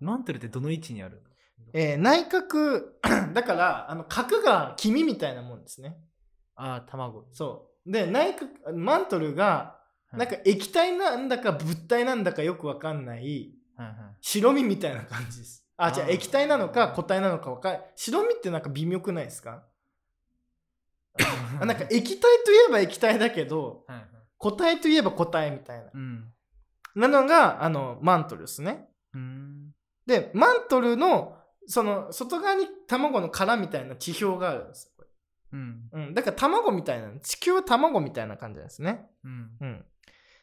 [0.00, 1.22] マントルってどの位置にある？
[1.58, 2.80] のえー内角、
[3.34, 5.98] だから、あの角が黄身みたいなもんですね。
[6.54, 7.90] ああ卵そう。
[7.92, 9.78] で、内角、マントルが、
[10.12, 15.64] なんか液体なんだか物体なんだかよくわかんないはいはい白身みたいな感じです。
[15.76, 19.50] あ、じゃあ液体なのか固体なのかわかん白身ってなんか微妙くないですか？
[19.50, 19.69] あ
[21.64, 24.06] なんか 液体といえば液体だけど、はいはい
[24.42, 25.90] 固体といえば固体みたいな。
[25.92, 26.32] うん
[26.94, 28.88] なのが、あの、マントルですね。
[29.14, 29.74] うーん
[30.06, 34.92] で、マントルの、その、外側に卵の殻みたいな地表があるんですよ。
[34.96, 35.04] こ
[35.52, 36.14] うんれうん。
[36.14, 39.08] だから卵みたいな、地球は卵みたいな感じなんですね。
[39.24, 39.84] うんうん。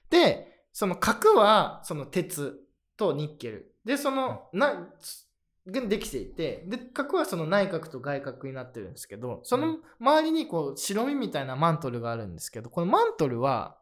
[0.09, 2.59] で、その核は、その鉄
[2.95, 3.75] とニッケル。
[3.83, 4.87] で、その、な、
[5.69, 13.77] ができていて、で、核はその内角と外角になってるんですけど、その周りにこう、白身みたいなマントルがあるんですけど、このマントルは、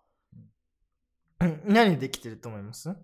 [1.39, 2.89] うん何でできてると思います？
[2.89, 2.97] うん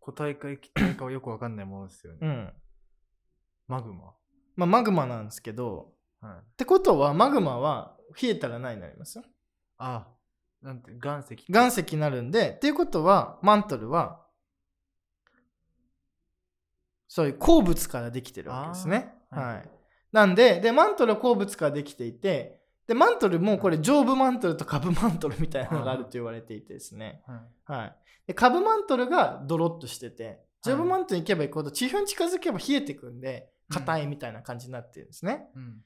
[0.00, 2.52] 固体か液体かはよくわかんないものですよね、うん。
[3.68, 4.14] マグマ。
[4.56, 6.32] まあ、マグマなんですけど、はい。
[6.34, 9.20] ってことは、マグマは冷えたら何になります
[9.78, 10.08] あ
[10.62, 11.44] なんて岩石。
[11.48, 14.23] 岩石になるんで、っていうことは、マントルは、
[17.14, 19.14] そういう鉱物からできてるわけですね。
[19.30, 19.70] はいはい。
[20.10, 27.22] なんで、で、マントルは鉱物からできていて、で、マントルもこれ上部マントルと下部マントルみたいなのがあると言われていてですね。
[27.24, 27.96] はいはい。
[28.26, 35.46] で、下部マントルがドロッとしてて、上部マントルに行けば行くほど地表に近づけば冷えてくんで、硬いみたいな感じになってるんですね。
[35.54, 35.84] うん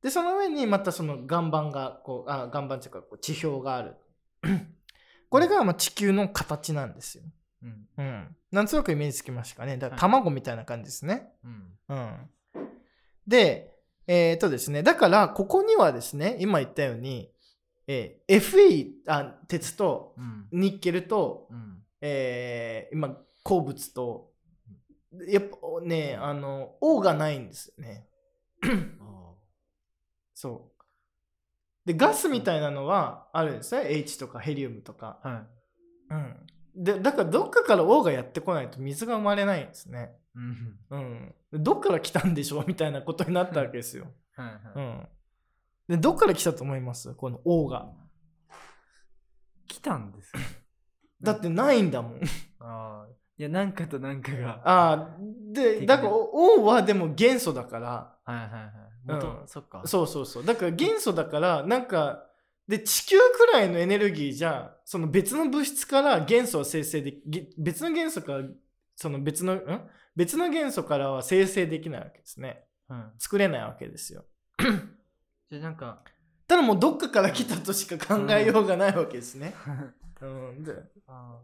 [0.00, 3.96] で、その上にまたその岩盤が、こう、あ、岩盤っていうかこう地表がある。
[5.28, 7.24] これがまあ地球の形なんですよ。
[7.62, 8.36] うんうん。
[8.52, 9.76] なんとなくイメージつきましたかね。
[9.76, 11.32] だから卵みたいな感じですね。
[11.44, 12.30] うんうん。
[13.26, 13.74] で、
[14.06, 17.30] えっ、とですね、だからここにはですね、今言ったように、
[17.86, 24.30] えー FE あ、鉄とうんニッケルと、うんえー今、鉱物と、
[25.26, 28.06] やっぱね、あの、O がないんですよね。
[29.00, 29.34] あ
[30.34, 30.78] そう。
[31.84, 33.86] で、ガスみたいなのはあるんですね。
[33.88, 35.20] H とかヘリウムとか。
[35.24, 35.46] ーはい
[36.10, 36.46] うん。
[36.78, 40.12] で、だからどっかから O がやってこないと水が生まれないんですね。
[40.36, 41.34] うんうん。
[41.52, 44.06] でどっから来たんでしょうみたいなことになったわけですよ。
[44.36, 45.08] はいはいうん。
[45.88, 47.12] で、どっから来たと思います？
[47.14, 47.88] この O が。
[49.66, 50.40] 来たんですよ
[51.20, 52.20] だってないんだもん。
[52.60, 55.16] ああいやなんかとなんかがああ、
[55.52, 58.72] で、だから O はでも元素だから、はいはいはい
[59.04, 60.44] 元、うんそっかそうそうそう。
[60.44, 62.27] だから元素だから、なんか、
[62.68, 68.44] で、地球くらいのエネルギーじゃ、その別の物質から元素は生成でき、別の元素から、
[68.94, 69.90] その別の、ん？
[70.14, 72.64] 別の元素からは生成できないわけですね。
[72.90, 74.24] うん作れないわけですよ。
[75.50, 76.02] じゃあなんか
[76.46, 79.54] ただもうどっかから来たとしか考えようがないわけですね。
[80.20, 80.72] うん、で
[81.06, 81.36] あ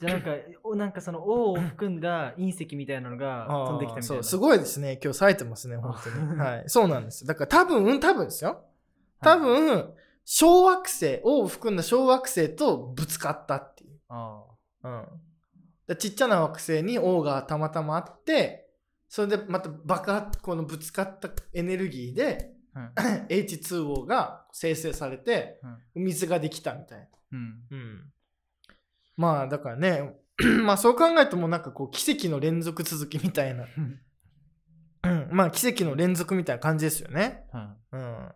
[0.00, 0.30] じゃあなんか
[0.62, 4.98] おなんかその王を含んだ隕石みたいなのが飛んできたみたいなそう、すごいですね。
[5.02, 6.38] 今日冴えてますね、本当に。
[6.38, 6.64] はい。
[6.66, 7.26] そうなんです。
[7.26, 8.64] だから多分、多分ですよ。
[9.20, 9.92] 多分、
[10.24, 14.00] 小惑星、王を含んだ小惑星とぶつかったっていう。
[14.08, 14.44] あ
[14.82, 15.06] うん。
[15.86, 18.68] でちっちゃな惑星に王がたまたまあって、
[19.08, 25.60] それでまた爆発、このぶつかったエネルギーで、あはい H2O が生成されて、
[25.94, 27.06] うん水ができたみたいな。
[27.32, 28.12] うんうん。
[29.16, 30.14] まあ、だからね、
[30.64, 33.66] まあそう考えるともうなんかこう奇跡の連続続きみたいな。
[35.04, 35.28] うん。
[35.30, 37.46] まあ奇跡の連続みたいな感じですよね。
[37.52, 38.32] はうん。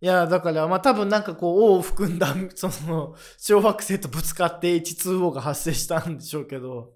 [0.00, 6.94] いや、だからまあ多分なんかこう、王を含んだ、 その、小惑星とぶつかって H2O が発生したんでしょうけど、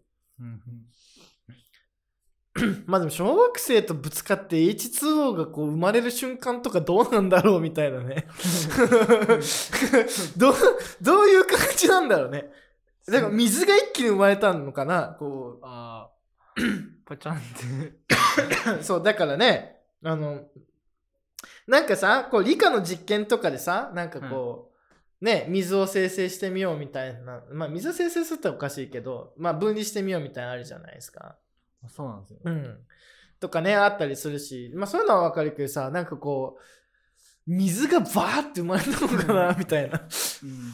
[2.86, 8.26] まあでも小惑星とぶつかって H2O がこう生まれる瞬間とかどうなんだろうみたいなね。
[10.36, 10.54] どう、
[11.00, 12.52] どういう感じなんだろうね。
[13.06, 16.12] だから水が一気に生まれたのかなこあー。
[17.04, 17.40] パチャンっ
[18.76, 18.80] て。
[18.80, 18.84] う。
[18.84, 20.42] そう、だからね、あの、
[21.66, 24.70] なんかさ、こう理科の実験とかでさ、なんかこ
[25.20, 31.36] う、ね、水を生成してみようみたいな、まあ水を生成するっておかしいけど、まあ分離してみようみたいなのあるじゃないですか。
[31.88, 32.78] そうなんですようん。
[33.40, 36.62] とかね、あったりするし、まあそういうのはわかるけどさ、なんかこう、
[37.46, 40.00] 水がバーって生まれたのかな、みたいな。
[40.42, 40.72] うん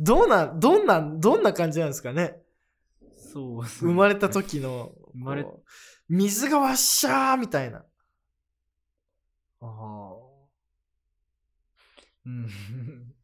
[0.00, 2.36] どうなん、どんな、どんな感じなんですかね？
[3.32, 5.46] そう生まれた時の、生まれ
[6.08, 7.84] 水がわっしゃーみたいな。
[9.62, 10.32] ああ
[12.26, 12.48] うん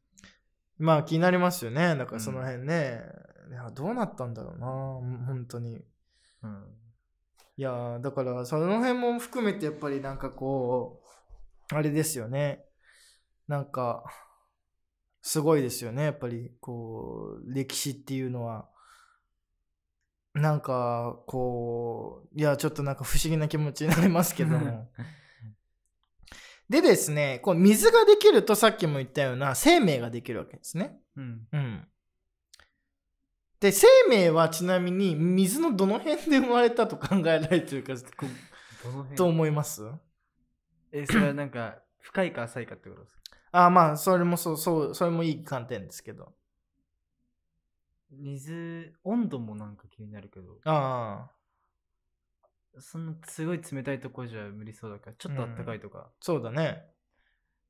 [0.78, 1.96] まあ気になりますよね。
[1.96, 3.02] だからその辺ね。
[3.50, 4.66] いやどうなったんだろうな、
[5.26, 5.84] 本当に。
[6.42, 6.78] うん。
[7.56, 11.02] いやーだからその辺も含めてやっぱりなんかこ
[11.70, 12.64] う、あれですよね。
[13.48, 14.04] なんか、
[15.22, 16.04] すごいですよね。
[16.04, 18.68] やっぱりこう、歴史っていうのは。
[20.34, 24.90] なんかこう、いや、ちょっとなんか不思議な気持ちになりますけども。
[26.68, 30.98] でですね、こう水ができるとさっきも言ったような生命ができるわけですね。
[31.16, 31.48] うん。
[31.52, 31.88] うん。
[33.60, 38.26] で、生命はちなみに水のどの辺で生まれたと考えられてるかこ
[38.84, 39.16] どの辺？
[39.16, 39.82] と思います？
[40.92, 43.20] え、それはなんか、深いか浅いかってことですか？
[43.50, 46.34] あまあ、それもそう、そう、それもいい観点ですけど。
[48.10, 51.30] 水、温度もなんか気になるけど、ああ、
[52.80, 56.84] そんなすごい冷たいとこじゃ無理そうだから、ちょっとあったかいとか、そうだね。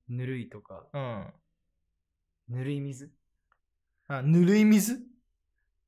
[0.09, 1.35] ぬるいとか、うん。
[2.49, 3.13] ぬるい水？
[4.07, 5.01] あ、ぬるい水？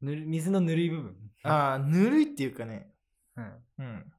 [0.02, 1.16] ぬる水のぬるい部分。
[1.42, 2.92] ああ、ぬるいっていうかね。
[3.36, 3.52] うん。
[3.78, 4.12] うん。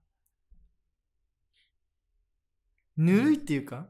[2.97, 3.87] ぬるいっていうか、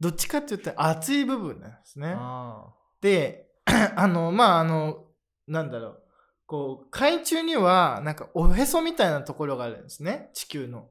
[0.00, 2.14] どっちかって言ったら熱い部分なんですね。
[2.16, 5.06] あで、 あの、まあ、あの、
[5.46, 6.02] なんだろう。
[6.50, 10.30] こう、海中には、なんか、おへそみたいなところがあるんですね。
[10.34, 10.88] 地球の。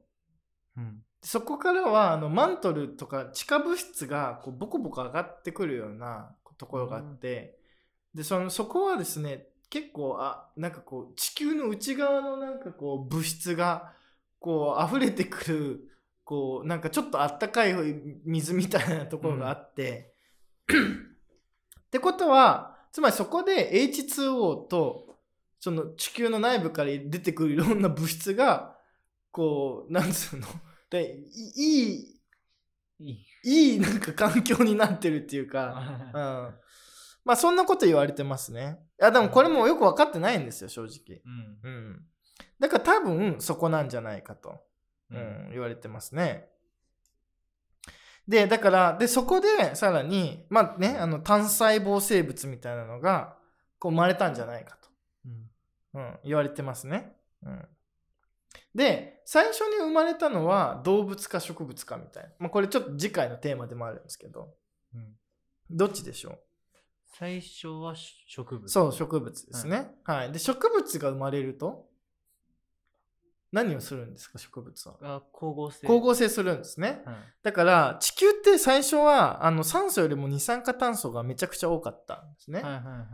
[0.74, 0.80] あ。
[0.80, 1.02] うん。
[1.20, 7.58] そこからは、あの、マントルとか地下物質が、こう、ボコボコ上がってくるようなところがあって、
[8.14, 13.92] で、その、そこはですね、結構、あ、なんかこう、地球の内側のなんかこう、物質が、
[14.38, 15.90] こう、溢れてくる、
[16.24, 17.74] こう、なんかちょっとあったかい
[18.24, 20.14] 水みたいなところがあって、
[20.72, 25.09] ってことは、つまりそこで H2O と、
[25.60, 28.76] その地球の内部から出てくるいろんな物質が、
[29.30, 30.48] こう、なんつうの、
[30.90, 32.20] でいい、
[32.98, 33.26] いい。
[33.42, 36.54] いいなんか環境になってるっていうか、 うん。
[37.24, 38.78] まあそんなこと言われてますね。
[39.00, 41.22] いやでもこれもよく分かってないんですよ、正直。
[41.24, 41.58] うん。
[41.62, 42.06] うん。
[42.58, 44.62] だから多分そこなんじゃないかと、
[45.10, 46.50] ううんん、言われてますね。
[48.28, 53.36] で、だから、で、そこでさらに、まあね、あの単細胞生物みたいなのが、
[53.78, 54.79] こう生まれたんじゃないかと。
[55.94, 56.02] うん。
[56.02, 57.12] うん、言われてますね。
[57.42, 57.68] うん、
[58.74, 62.30] で、最初に生まれたのは動物か植物かみたいな。
[62.38, 64.54] まあ、これちょっと次回のテーマでもあるんですけど、
[64.94, 65.14] うん。
[65.70, 66.38] どっちでしょ
[67.18, 68.64] 最初は植物。
[68.64, 69.90] うそう、植物ですね。
[70.04, 70.32] はい。
[70.32, 71.88] で、植物が生まれると、
[73.52, 74.96] 何をするんですか、植物は。
[75.00, 75.86] が光合成。
[75.86, 77.02] 光合成するんですね。
[77.04, 77.16] はい。
[77.42, 82.62] だから、地球って最初は、あの、酸素よりも二酸化炭素がめちゃくちゃ多かったんですね。
[82.62, 83.06] はいはいはい。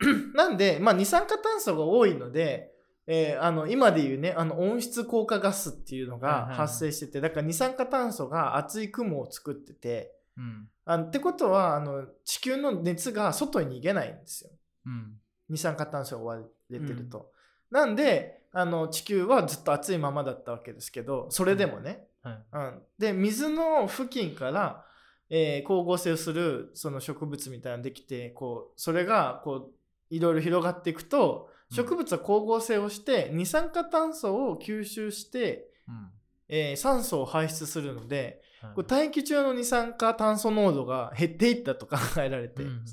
[0.34, 2.72] なんで、まあ、二酸化炭素が多いので、
[3.06, 10.68] えーあの今でいうねあの温室効果ガスっていうのがはいはいはい発生しててだから二酸化炭素が熱い雲を作っててうん。
[10.84, 14.50] あってことはあの地球の熱が外に逃げないんですよ
[14.86, 15.14] うん。
[15.48, 17.32] 二酸化炭素が割れてると。
[17.70, 22.38] なんであの地球はずっと暑いままだったわけですけどそれでもね、はい。
[22.52, 24.84] うん、で水の付近から、
[25.30, 29.77] えー光合成をするその植物みたいなのできてこうそれがこう
[30.10, 31.76] いろいろ広がっていくとうん。
[31.76, 36.10] 植物は光合成をして二酸化炭素を吸収して、うん。
[36.48, 38.74] えー酸素を排出するのではい。
[38.74, 42.84] こう大気中の二酸化炭素濃度が減っていったと考えられて、うん。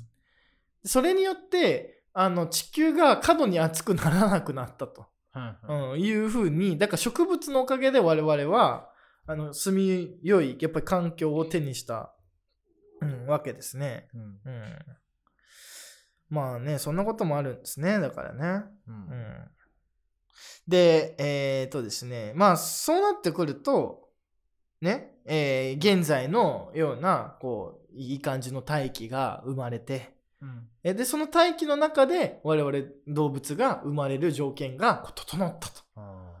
[0.84, 5.06] それによってあの地球が過度に熱くならなくなったと。
[5.68, 8.88] うん、いうふうにだから植物のおかげで我々は
[9.26, 12.14] あの住みよいやっぱり環境を手にした、
[13.02, 14.20] うん、わけですね、うん。
[14.20, 14.78] うん、
[16.28, 18.90] まあねそんなこともあるんですねだからね、う。
[18.90, 19.50] うんん、
[20.66, 24.08] でえっ、とですねまあそうなってくると
[24.80, 30.68] ね、えー現在のようなこういい感じの大気が生まれてうん。
[30.84, 36.32] えでその大気の中で我々動物が生まれる条件が整ったとあ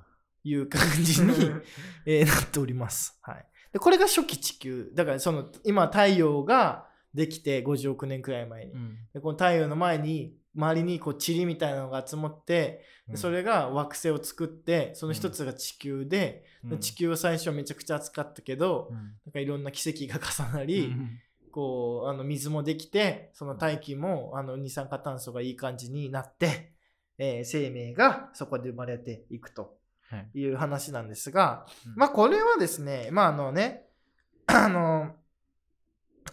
[0.44, 1.32] いう感じに、
[2.06, 3.18] えーなっております。
[3.22, 3.46] はい。
[3.72, 4.90] で、これが初期地球。
[4.94, 6.85] だからその今太陽が
[7.16, 8.72] できて50億年くらい前に。
[8.72, 8.98] うん。
[9.12, 18.96] でこの太陽の前に周りにこう塵みたいなのが集まって、でそれが惑星を作ってその一つが地球で,、で地球は最初はめちゃくちゃ暑かったけど、うん。
[18.96, 21.18] なんかいろんな奇跡が重なうり、ん
[21.50, 26.72] こうあの水もできてその大気もあの二酸化炭素がいい感じになって、
[27.16, 29.74] えー生命がそこで生まれていくと
[30.10, 30.30] はい。
[30.38, 33.86] いう話なんですが、うんまあこれはですねまああのね
[34.46, 35.14] あの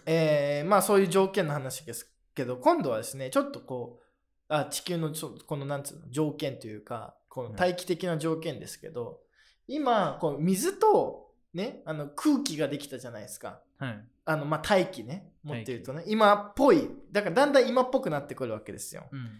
[0.05, 4.03] えーまあそういう条件の話ですけど今度はですねちょっとこう
[4.49, 9.19] あ地球のちょこのなんつうの条件というかこの大気的な条件ですけど、
[9.67, 13.61] 今こう水とねあの空気ができたじゃないですか。
[13.79, 14.05] はい。
[14.25, 16.87] あのまあ大気ね持っているとね今っぽい。
[17.11, 19.07] だからだんだん今っぽくなってくるわけですよ。
[19.11, 19.31] うん。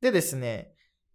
[0.00, 0.72] でですね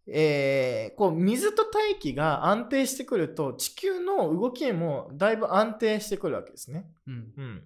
[0.08, 6.86] えーこう水と大気が安定してくると地球の動きもだいぶ安定してくるわけですね。
[7.06, 7.34] うん。
[7.38, 7.64] うん、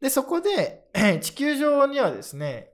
[0.00, 0.88] でそこで
[1.20, 2.70] 地球上にはですね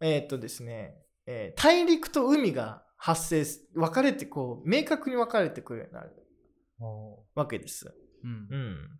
[0.00, 0.96] えーっとですね、
[1.26, 6.10] えー大陸と海が発生す分かれてこう明確に分かれてくるようになる
[6.80, 7.92] おわけです。
[8.24, 8.30] うん。
[8.50, 8.98] うん、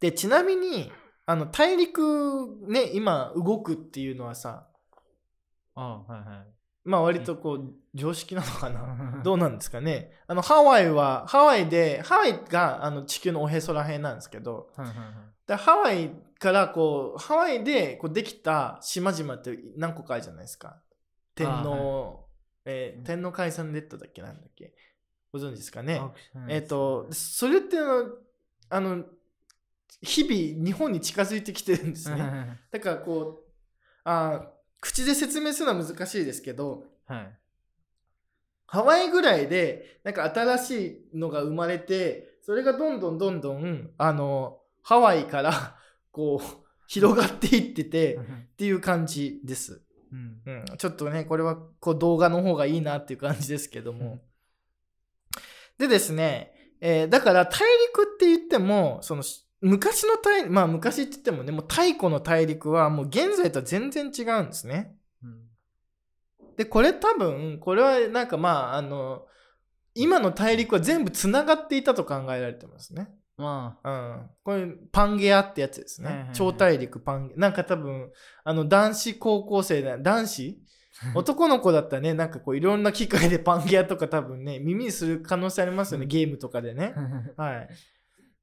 [0.00, 0.90] でちなみに
[1.26, 4.68] あの大陸ね今動くっていうのはさ
[5.74, 6.46] あはいはい。
[6.84, 9.20] まあ割とこう常識なのかな？
[9.24, 10.12] どうなんですかね？
[10.26, 15.06] あのハワイはハワイでハワイがあの地球のおへそらへんなんですけどはいはいはい
[15.46, 20.80] でハワイからこうハワイでこうできた島々って何個かあるじゃないですか。
[21.34, 22.26] 天皇、
[22.64, 24.22] えー天皇海山列島だっけ？
[24.22, 24.74] なんだっけ？
[25.32, 26.00] ご存知ですかね？
[26.48, 28.04] えっ、ですとそれってあの
[28.70, 29.04] あの
[30.02, 32.58] 日々日本に近づいてきてるんですね。
[32.70, 33.50] だからこう
[34.04, 37.38] あ口で説明するのは難しいですけどはい。
[38.66, 45.76] ハワイぐらいでなんか新しいのが生まれてそれがどんどんどんどんあのハワイから
[46.12, 48.20] こう広がっていっててっ
[48.56, 49.82] ていう感じです、
[50.12, 50.40] うん。
[50.46, 54.22] うん、ちょっとねこれはこう動画の方がいいなっていう感じですけども。
[55.76, 57.58] でですね、えーだから大
[57.88, 59.24] 陸って言ってもその
[59.60, 64.96] 昔の大まあ昔って言ってもねもう太古の大陸はもう現在とは全然違うんですね。
[65.20, 65.48] うん。
[66.56, 69.26] でこれ多分これはなんかまああの
[69.96, 73.08] 今の大陸は全部つながっていたと考えられてますね。
[73.36, 76.08] まうん、これパンゲアってやつですね。
[76.08, 76.36] はいはいはい。
[76.36, 78.10] 超大陸パンゲなんか多分
[78.44, 80.58] あの男子高校生だ男子？
[81.14, 82.14] 男の子だったらね。
[82.14, 86.08] なんかこういろんな機械でパンゲアとか多分ね耳にする可能性ありますよね、うん。
[86.08, 86.94] ゲームとかでね。
[87.36, 87.68] あ はい。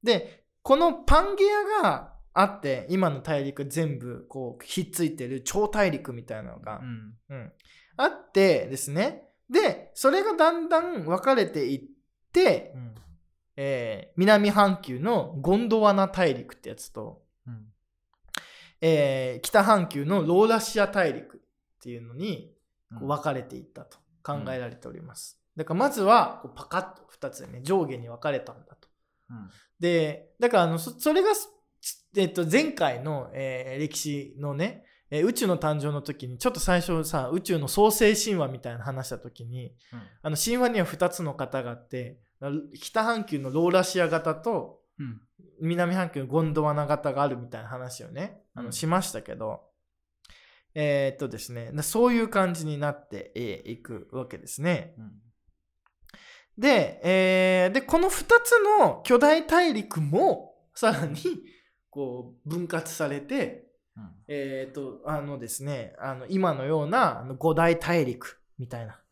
[0.03, 1.45] で、このパンゲ
[1.81, 7.15] アがあって、今の大陸全部こうひっついてる超大陸みたいなのが、うん。
[7.29, 7.51] うん。
[7.97, 9.29] あってですね。
[9.49, 11.81] で、それがだんだん分かれていっ
[12.31, 12.93] て、うん
[13.55, 17.65] えー南半球のゴンドワナ大陸ってやつと、うん。
[18.81, 21.39] えー北半球のローラシア大陸っ
[21.81, 22.53] ていうのに
[22.89, 25.39] 分かれていったと考えられております。
[25.55, 28.87] だからまずはこうパカッと2つでね上下に分かれたんだと。
[29.29, 29.49] うん。
[29.79, 31.29] でだからあのそそれが、
[32.15, 39.73] えっと、前回の、えー歴史のね、えー宇宙の誕生の時にちょっと最初さ宇宙の創生神話みたいな話した時に
[40.21, 42.17] あの神話には2つの方があって
[42.73, 45.21] 北半球のローラシア型とうん。
[45.61, 48.65] 南半球のゴンドワナ型があるみたいな話をねあうん。
[48.67, 49.61] のしましたけど、
[50.75, 54.93] えーっとですねそういう感じになってえーいくわけですね。
[54.97, 55.11] うん。
[56.57, 61.17] で,、えーでこの2つの巨大大陸もさらに
[61.89, 64.09] こう分割されて、うん。
[64.27, 69.02] えーとあのですね、あの今のようなあの五大大陸みたいな、うん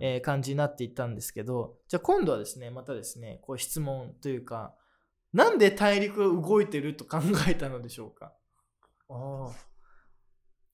[0.00, 4.74] えー感じになっていったんですけどじゃあ今度はですねまたですねこう質問というか
[5.32, 7.18] なんで大陸が動いてると考
[7.48, 8.32] えたのでしょうか？
[9.08, 9.52] おー。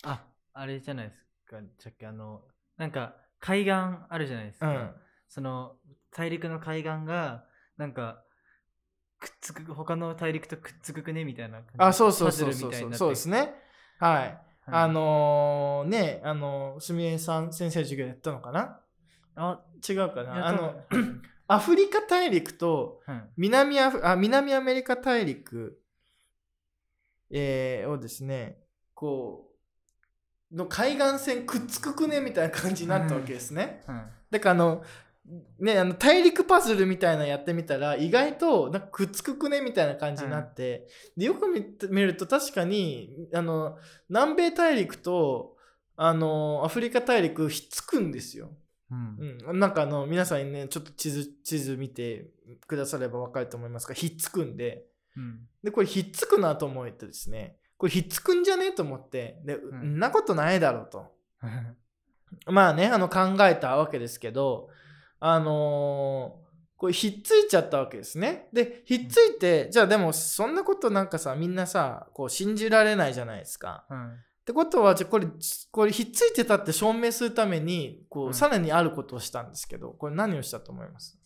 [0.05, 2.43] ああれじゃないですかさっきあの
[2.77, 4.91] なんか海岸あるじゃないですか、うん。
[5.29, 5.73] その
[6.13, 7.45] 大陸の海岸が
[7.79, 8.23] なんか
[9.19, 12.95] くっつく他の大陸とくっつくねみたいな感じあそうそうそうそうそう。
[12.95, 13.55] そうですね。
[13.99, 14.39] はい、はい。
[14.67, 18.81] あのーねあのすみれさん先生の授業やったのかな？
[19.41, 20.47] あ違うかな。
[20.47, 20.75] あの
[21.49, 23.25] アフリカ大陸とはい。
[23.37, 25.81] 南アフあ南アメリカ大陸、
[27.31, 28.59] えーをですね
[28.95, 29.49] こ
[30.53, 33.83] うの海岸線くっつくくねみたいな感じになったわけですね。
[33.87, 34.05] はい。
[34.31, 34.83] だからあの
[35.61, 43.79] ね、あの大陸パズルみたいなのやってみたら意外となんかくっつくくねみたいな感じになって、でよく見ると確かにあの
[44.09, 45.57] 南米大陸と
[45.97, 48.51] あのアフリカ大陸ひっつくんですよ。
[48.91, 49.39] うん。
[49.49, 52.27] うん、なんかあの皆さんにねちょっと地図地図見て
[52.67, 54.85] くだされば分かると思いますがひっつくんで。
[55.17, 55.41] うん。
[55.63, 57.57] でこれひっつくなと思ってですね。
[57.77, 59.41] これひっつくんじゃねえと思って。
[59.45, 59.97] で、ん。
[59.97, 61.15] んなことないだろうと。
[62.47, 64.69] まあねあの考えたわけですけど
[65.19, 68.49] あのーこれひっついちゃったわけですね。
[68.55, 73.85] でひっついて、じゃあでもそんなことなんかさみんなさこう信じられないじゃないですか。
[73.91, 75.29] はいってことはじゃあこれ
[75.71, 78.35] これひっついてたって証明するためにこう、うん。
[78.35, 81.17] さらにあることをしたんですけどこれ何をしたと思います？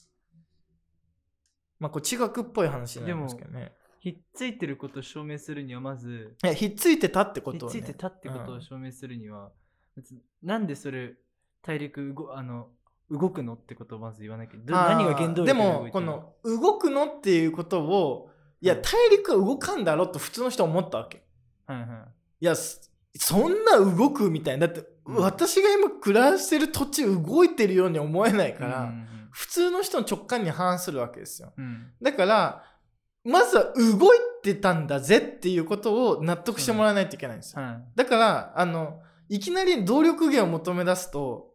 [1.79, 3.73] まあこれ地学っぽい話になりますけどね。
[4.01, 8.59] ひっついてることを証明するにはまずいやひっついてたってこひっとを、ね、ついてたってことうん。
[8.59, 9.51] を証明するには、
[9.97, 11.15] 別になんでそれ
[11.63, 12.69] 大陸動あの
[13.11, 18.29] 動くのってことをまず言わなきゃ何が原動力でもこの動くのっていうことを
[18.61, 18.83] いやうん。
[18.83, 21.25] 大陸は動かんだろと普通の人は思ったわけ。
[21.67, 21.89] はいはい。
[22.41, 22.55] いや
[23.17, 24.67] そそんな動くみたいな。
[24.67, 25.17] だって、うん。
[25.17, 31.53] 私が今暮らしてる土地動いてるように思えないから、うん普通の人の直感に反するわけですよ。
[31.59, 31.91] うん。
[32.01, 32.63] だから
[33.25, 41.55] まずは動いてたんだぜっていうことを納得してもらわないといけないんですよ、はいだからあのいきなり動力源を求め出すと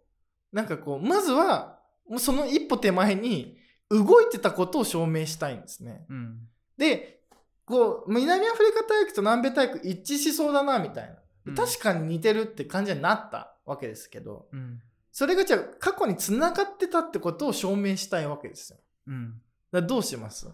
[0.52, 1.80] なんかこうまずは
[2.10, 3.58] もうその一歩手前に
[3.90, 6.06] 動いてたことを証明したいんですね。
[6.10, 6.40] うん。
[6.78, 7.22] で
[7.66, 11.56] こう南アフリカ大陸と南米大陸一致しそうだなみたいな、うん。
[11.56, 14.82] 確かに似てるって感じになったわけですけどうん
[15.12, 18.80] それがじゃあ過去に繋がってたってことを証明したいわけですよ。
[19.08, 19.42] うん。
[19.72, 20.48] だどうします？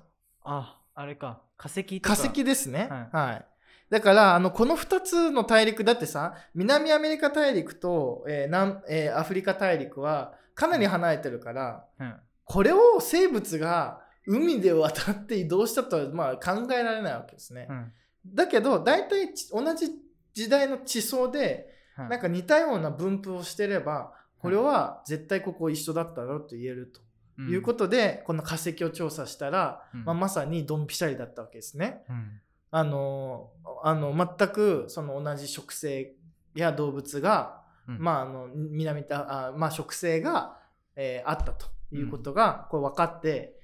[0.44, 1.42] ああれか。
[1.58, 2.88] 化石と化か石ですね。
[2.90, 3.46] ははい。
[3.90, 12.16] だから、あの、この2つの大陸、だってさ、南アメリカ大陸と、えー南えーアフリカ大陸はかなり離れてるから、うん。
[12.46, 17.68] これを生物が海で渡って移動したとは、まあ、考えられないわけですね。
[17.70, 17.92] うん。
[18.26, 19.92] だけど、大体ち同じ
[20.36, 22.10] 時代の地層で、はい。
[22.10, 27.02] なんか似たような分布をしてれば、これは絶対ここ一緒だったろうと言えると
[27.40, 27.50] うん。
[27.50, 30.06] いうことで、この化石を調査したら、うん。
[30.06, 32.04] まあ、まさにドンピシャリだったわけですね。
[32.10, 32.42] うん。
[32.72, 33.52] あの
[33.84, 36.14] あの全くその同じ植生
[36.54, 38.00] や動物が、うん。
[38.00, 40.58] まあ、あの南たあ、まあ、植生が、
[40.98, 43.55] えーあったということがこう分かって、い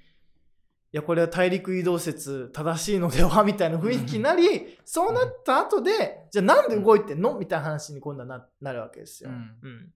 [0.92, 7.38] やこれは大陸移動説正しいのではみたいな雰囲気になり、そうなった後でじゃあなんで動いてんの？
[7.38, 9.30] みたいな話に今度はななるわけですよ。
[9.30, 9.36] うん。
[9.62, 9.90] うん。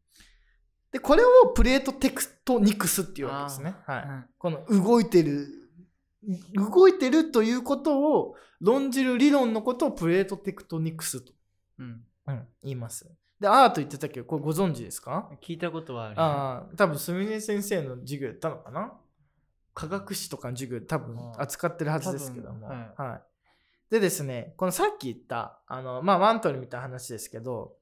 [0.91, 3.75] でこれをプレートテクトニクスっていうわけですね。
[3.85, 4.03] はい。
[4.03, 5.47] うんこの動いてる
[6.53, 11.33] 動いてるということを論じる理論のことをプレートテクトニクスと、
[11.77, 12.01] うん。
[12.63, 13.05] 言います。
[13.39, 14.21] で、アート言ってたけ？
[14.21, 15.29] ど、これご存知ですか？
[15.43, 18.93] 聞いたことはあるああ、多分すみれ先生の授業やったのかな？
[19.75, 22.65] 科学史とかの授業多分扱ってるはずですけども。
[22.65, 22.77] 多分。
[22.77, 23.21] ははい。
[23.91, 27.75] でですね、このさっき言った、あの、まあ、マントルみたいな話ですけど、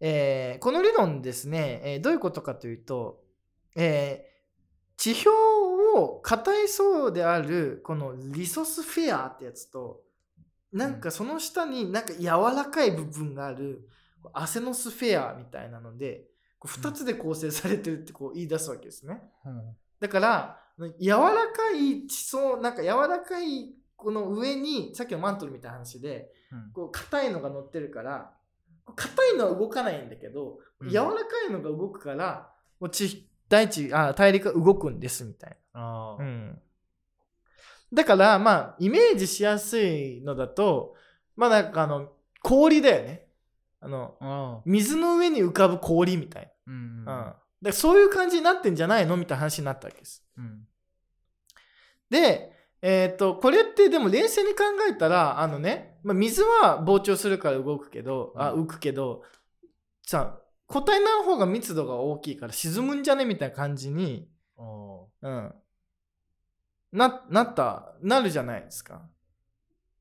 [0.00, 3.22] えーこの理論ですね、えーどういうことかというと、
[3.76, 4.32] えー
[4.98, 5.30] 地表
[5.98, 10.02] を硬い層であるこのリソスフェアってやつと
[10.72, 13.88] なんかその下になんか柔らかい部分がある
[14.32, 16.26] アセノスフェアみたいなので
[16.58, 19.20] こう2つで構成されてるってこう言い出すわけですね。
[19.44, 19.76] うん。
[19.98, 20.61] だから
[21.00, 26.72] 柔らかい地層なんか柔らかいこの上にさっきのマントルみたいな話でうん。
[26.72, 28.30] こう硬いのが乗ってるから
[28.96, 30.88] 硬いのは動かないんだけど、うん。
[30.88, 31.16] 柔らか
[31.48, 32.50] いのが動くから
[32.80, 36.18] もう地大地あ大陸が動くんですみたいな、
[37.92, 40.94] だからまあイメージしやすいのだと
[41.36, 42.08] まあなんかあの
[42.42, 43.26] 氷だよね。
[43.80, 50.22] あの水の上に浮かぶ氷みたいうんな、うんでそういう感じになってんじゃないのみたいな話になったわけです。
[50.36, 50.66] うん
[52.12, 52.52] で、
[52.82, 58.62] えっ、と、これってでも冷静に考えたら、あのね、まあ、水は膨張するから動くけど、あ、うん。
[58.64, 59.22] 浮くけど、
[60.02, 60.38] さ、
[60.68, 65.54] 固体の方が密度が大きいから沈むんじゃねみたいな感じに、おうん、
[66.92, 69.08] な、なった、なるじゃないですか。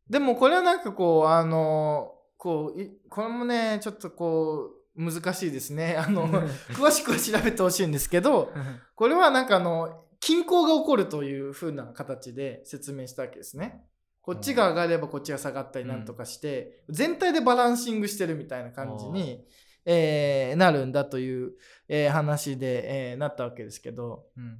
[0.09, 5.95] でもこれはなんかこう、あの、こう、いこれもね、ちょっとこう、難しいですね。
[5.99, 6.28] あの、
[6.70, 13.84] 詳しくは調べてほしいんですけど、ーこれはなんかあの均衡が起こるという風な形で説明したわけですね。
[14.22, 19.43] こっちが上がればこっちが下がったりなんとかして、全体でバランシングしてるみたいな感じに、
[19.86, 21.54] えーなるんだという、
[21.88, 24.28] えー話で、えーなったわけですけど。
[24.38, 24.60] うん。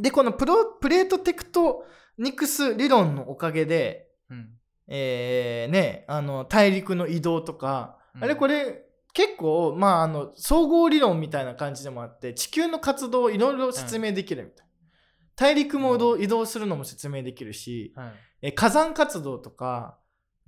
[0.00, 1.84] でこのプロプレートテクト
[2.18, 4.48] ニクス理論のおかげで、うん。
[4.88, 8.24] えーね、あの大陸の移動とか、うん。
[8.24, 8.83] あれこれ
[9.14, 14.72] 結構、まあ、あの総合理論みたいな感じでもあって地球の活動をいろいろ説明できるみたいな、
[15.36, 18.12] 大陸も移動移動するのも説明できるし、はい。
[18.42, 19.98] え火山活動とか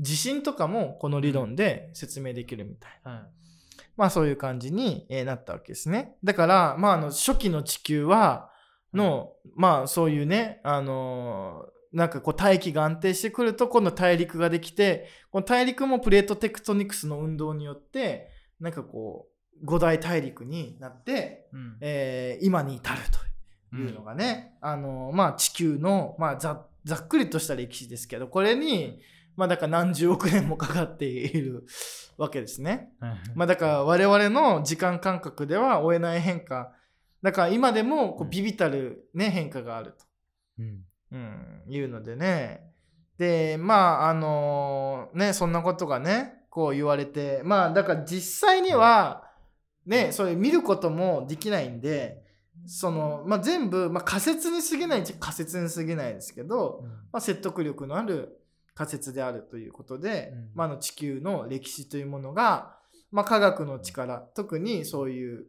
[0.00, 3.22] 地震とかもこの理論で説明できるみたいな、はい。
[3.96, 6.16] まあそういう感じに、えーなったわけですね。
[6.24, 8.50] だから、まあ、あの初期の地球は
[8.92, 18.28] の、まあそういうね、あのーなんかこう大気が安定してくると今度大陸ができてこの大陸もプレートテクトニクスの運動によって
[18.60, 21.76] なんかこう五大大陸になって、うん。
[21.80, 23.00] えー今に至る
[23.70, 29.00] というのがね、あのーまあ地球の、まあ、ざざっくりとした歴史ですけどこれに
[29.36, 31.66] まあだから何十億年もかかっている
[32.16, 32.92] わけですね。
[33.00, 33.16] はい。
[33.34, 36.72] まあだから我々の時間感覚では追えない変化。
[37.22, 38.30] だから今でもこううん。
[38.30, 40.04] ビビたる、ね変化があると、
[40.58, 40.84] うん。
[41.12, 42.72] うん、いうのでね。
[43.18, 49.24] でまああのねそんなことがねこう言われてまあだから実際には
[49.84, 52.22] ねそれ見ることもできないんで
[52.64, 56.82] その、まあ、全部、まあ、仮説に過ぎないっちゃ仮説に過ぎないですけど、
[57.12, 58.40] まあ、説得力のある
[58.74, 60.50] 仮説であるということで、うん。
[60.54, 62.78] まあ、あの地球の歴史というものが、
[63.12, 65.44] まあ、科学の力特にそういう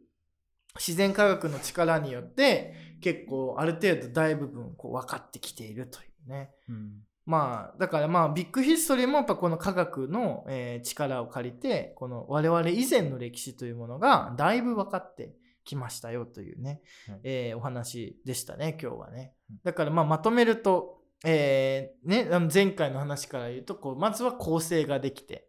[0.76, 6.50] 自然科学の力によって結構ある程度大部分こう分かってきているというね。
[6.68, 19.34] うんまあだからまあビッグヒストリーもやっぱこの科学の、えー力を借りてこの我々以前の歴史というものがだいぶ分かってきましたよというね、はいえーお話でしたね今日はね。
[19.50, 19.56] うん。
[19.62, 25.48] だからまあまとめると、えーね、あの前回の話から言うとこうまずは構成ができて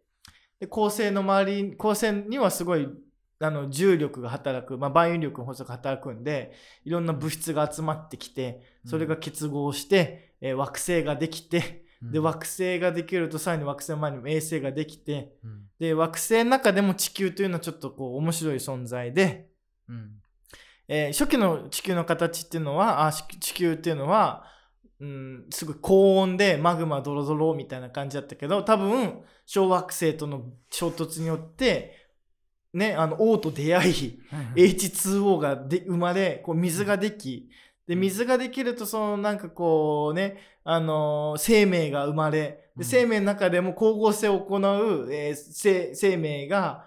[0.58, 2.88] で構成の周り構成にはすごい
[3.38, 6.52] あの重力が働く、まあ、万有力の法則が働くんで
[6.84, 12.24] いろんな物質が集まってきてそれが結合して、えー惑星ができてでうん。
[12.24, 15.62] 惑星ができるとさらに惑星の前にも衛星ができてうん。
[15.78, 19.48] で惑星の中でも地球というのはちょっとこう面白い存在で、
[19.88, 20.10] うん。
[20.88, 24.44] えー初期の地球の形っていうのはあし地球っていうのは、
[25.00, 31.96] うん、すごい高温でマグマドロドロみたいな感じだったけど多分小惑星との衝突によって
[32.74, 34.20] ねあの王と出会い
[34.56, 37.48] H2O がで生まれこう水ができ
[37.90, 42.82] で水ができるとそのなんかこうね、あのー生命が生まれうん。
[42.82, 46.86] で生命の中でも光合成を行う、えー生生命が、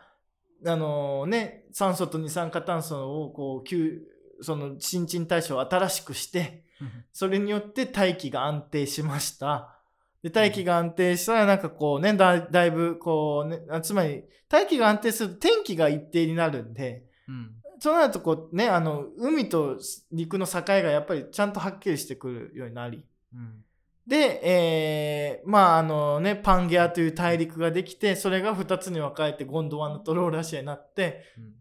[0.65, 3.99] あのーね、酸素と二酸化炭素をこう急
[4.39, 6.63] その新陳代謝を新しくして
[7.11, 9.77] それによって大気が安定しました。
[10.21, 19.77] で大気が安定したらなんかこうねだだいぶこうねあつまり大気が安定すると天気が一定になるんでうんそうなるとこうねあの海と
[20.11, 23.05] 陸の境がやっぱりちゃんとはっきりしてくるようになり。
[23.33, 23.63] うん。
[24.05, 31.53] で、えーまああのねパンゲアという大陸ができてそれが2つに分かれてゴンドワナとローラシアになってうん。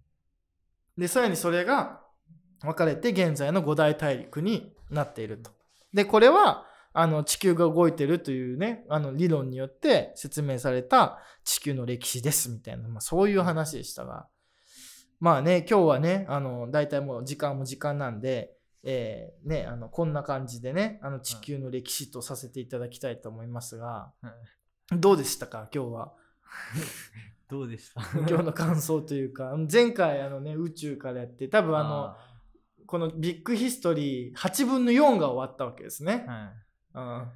[0.99, 2.01] でさらにそれが
[2.61, 5.51] 分かれて現在の五大大陸になっていると。
[5.93, 14.27] でこれはあの地球が動いてるというねあの理論によって説明された地球の歴史ですみたいな、まあ、そういう話でしたが
[15.23, 24.29] まあね今日はねあの大体もう時間も時間なんで、えーね、あのこんな感じでねあの地球の歴史とさせていただきたいと思いますが、は
[24.91, 26.13] いどうでしたか今日は？
[27.49, 28.03] どうでした？
[28.29, 32.17] 今日の感想というか前回あのね宇宙からやって多分あのあ
[32.87, 36.27] このビッグヒストリー8分の4が終わったわけですね。
[36.29, 36.99] ー。
[36.99, 37.29] はい。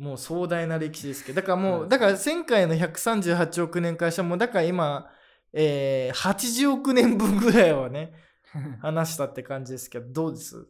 [0.00, 0.06] うん。
[0.06, 5.10] もう壮大な歴史ですけど、だからもう、うんだから前回の138億年からしても、だから今、
[5.58, 8.12] えー、80億年分ぐらいはね、
[8.82, 10.68] 話したって感じですけど、どうです？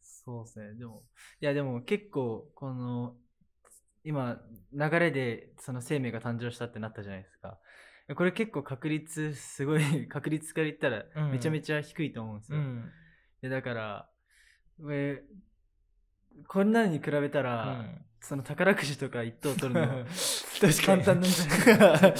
[0.00, 0.74] そうですね。
[0.78, 1.02] でも、
[1.40, 3.16] いやでも結構、この、
[4.02, 4.40] 今、
[4.72, 7.58] 流れでその生命が誕生したってなったじゃないですか。
[8.16, 12.58] これ結構確率、すごい、 確率から言ったらうんめちゃめちゃ低いと思うんですよ。
[12.58, 12.90] うん。
[13.42, 14.10] でだから、
[14.90, 15.22] え
[16.48, 19.86] こんなのに比べたうら、んその宝くじとか一等取るの
[20.60, 22.14] 確かに簡単なんじゃないかな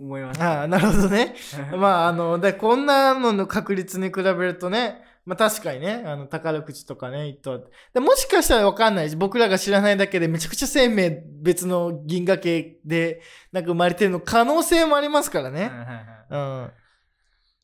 [0.00, 0.50] 思いました。
[0.60, 1.36] ああ、なるほどね。
[1.76, 15.60] まあ、あの、で、こんなのの確率に比べるとね、まあ確かにね、あの、宝くじとかね、一等でもしかしたらわかんないし、僕らが知らないだけでめちゃくちゃ生命別の銀河系で、なんか生まれてるの可能性もありますからね。
[15.60, 16.36] はいはいはいう
[16.66, 16.72] ん。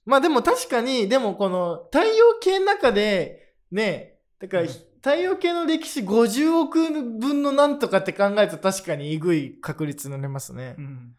[0.04, 10.76] まあでも確かに、でもこの太陽系の中で、ね、だから、うん太陽系の歴史50億分のなんとかって考えると確かにえぐい確率になりますね。
[10.78, 11.12] うん。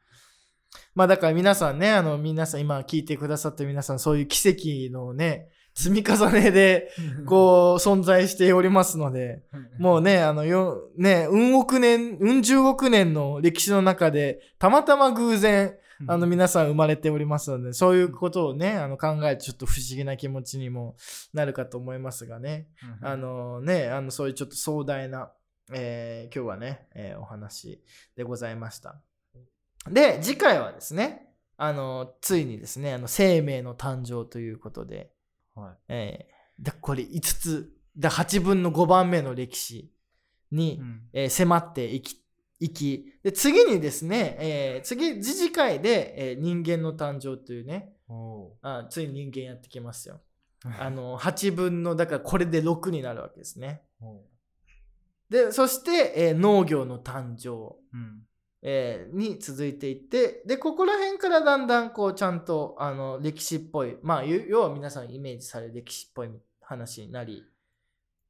[0.96, 6.90] まあだから皆さんね、あの皆さん今聞いてくださってる皆さんそういう奇跡のね、積み重ねで
[7.28, 9.44] こう存在しておりますので、
[9.78, 15.76] もうね、あのよ、ね、うん億年、うん十億年の歴史の中でたまたま偶然、
[16.08, 20.96] あの皆さん生まれておりますので、そういうことをね、あの考えてちょっと不思議な気持ちにも
[21.34, 22.68] なるかと思いますがね、
[23.02, 25.32] うんあのね、あのそういうちょっと壮大な、
[25.74, 27.82] えー今日はね、えーお話
[28.16, 29.02] でございました。
[29.90, 35.12] で、次回はですね、あのついにですね、あの生命の誕生ということで、
[35.56, 35.76] はい。
[35.90, 39.92] えーでこれ5つ、で8分の5番目の歴史
[40.52, 41.02] に、うん。
[41.14, 42.22] えー迫っていき、
[42.66, 50.22] いきで次にですね、えー次、次次回で、えー人間の誕生というね、おあついに人間やってきますよ。
[50.64, 53.84] ーあの 8分の、だからこれで6になるわけですね。
[54.02, 54.24] お
[55.30, 58.28] で、そして、えー農業の誕生、ーうん。
[58.64, 66.30] えーに続いていって、で、ここら辺からだんだんこうちゃんとあの歴史っぽい、まあ、ゆ要は皆さんイメージされる歴史っぽい
[66.62, 67.44] 話になり、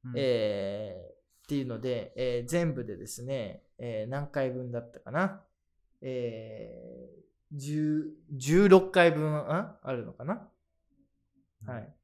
[0.04, 0.12] うん。
[0.16, 1.15] えー
[1.46, 5.44] っていうので、えー全部でですね、えー何回分だったかな。
[6.02, 8.04] えー、10
[8.36, 10.48] 16回分ああるのかな
[11.64, 11.94] はい。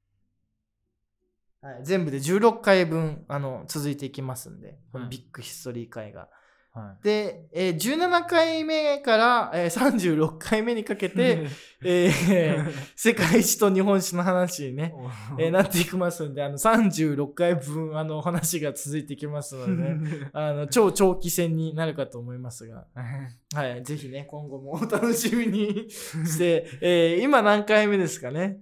[1.61, 6.29] はい、全部で16回分あの続いていきますんで、このはいビッグヒストリー会が。
[6.75, 11.11] はで、えー17回目から、えー36回目にかけい。
[11.11, 11.47] て、
[11.85, 14.95] えー世界史と日本史の話にね、
[15.39, 20.01] えーなっていきますんで、あの36回分あの話が続いていきますのでね、
[20.33, 22.87] あの超長期戦になるかと思いますが、
[23.55, 28.61] はい、ぜひね、今後もお楽しみにして、えー今何回目ですかね？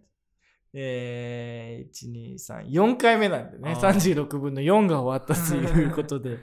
[0.72, 3.90] えー、1、2、3、4回目なんでね、あー。
[4.16, 6.38] 36分の4が終わったということで、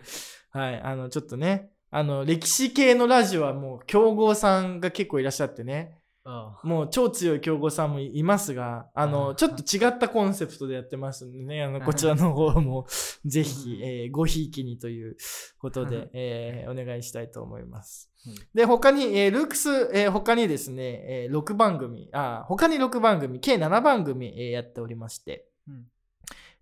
[0.57, 5.97] はい、あの、ちょっとね、あの、歴史系のラジオはもう、強豪さんが結構いらっしゃってね、
[6.29, 12.85] あもう超強い強豪さんもいますが、ああの、ーちょっと違ったコンセプトでやってますんでね、あの、こちらの方も、
[13.25, 15.15] ぜひ、えーごひいきにという
[15.57, 18.11] ことで、 えーお願いしたいと思います。
[18.27, 18.35] うん。
[18.53, 20.83] で、他に、えールークス、えー他にですね、
[21.23, 25.85] えー6番組、あ、他に6番組、計7番組、えーやっておりまして、うん。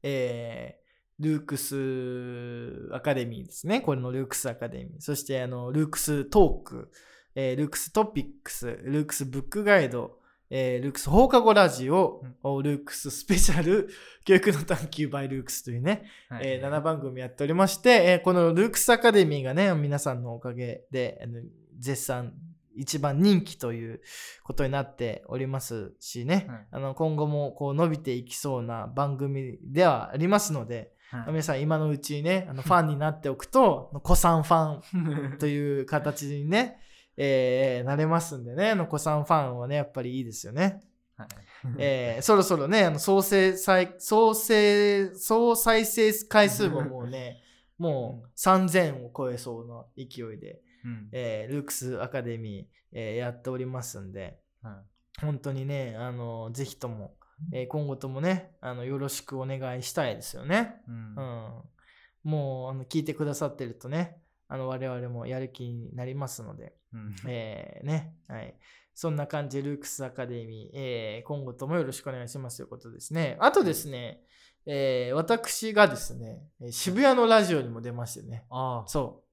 [0.04, 0.85] えー
[1.20, 3.82] ルークスアカデミーですね。
[3.82, 4.94] これのルークスアカデミー。
[5.00, 6.92] そして、あの、ルークストーク、
[7.36, 12.22] えールークストピックス、ルークスブックガイド、えールークス放課後ラジオ、
[12.64, 13.90] ルークススペシャル。
[14.26, 16.48] 教育の探求 by ルークスというね、はい。
[16.48, 21.42] えー7番組やっておりまして、えーこのルークスアカデミーがね、皆さんのおかげで、あの
[21.80, 22.34] 絶賛
[22.76, 24.02] 一番人気という
[24.44, 26.68] ことになっておりますしね、はい。
[26.72, 31.28] あの今後もこう伸びていきそうな番組ではありますので、はい。
[31.28, 36.80] 皆さん今のうちにね、 あのファンになっておくと、子さんファン という形にね、
[37.18, 40.82] えーなれますんでね、あの子さんファンはね、やっぱりいいですよね。
[41.16, 41.28] はい。
[41.78, 47.42] えーそろそろね、あの総生再総生総再生回数ももうね、
[47.78, 51.10] もう3000を超えそうな勢いで、うん。
[51.12, 54.84] えールークスアカデミー、えーやっておりますんで、は
[55.22, 57.16] 本当にね、あのぜひとも、
[57.54, 60.82] えー今後ともねあの、よろしくお願いしたいですよね。
[60.88, 61.22] いうんう
[62.30, 64.18] ん、もうあの聞いてくださってるとね、
[64.48, 68.56] あの我々もやる気になりますので、うんえーね、はい。
[68.98, 73.36] そんな感じで、ルークスアカデミー、えー今後ともよろしくお願いしますということですね。
[73.42, 74.22] あとですね、
[74.66, 79.25] えー私がですね、えー渋谷のラジオにも出ましてね、ああそう。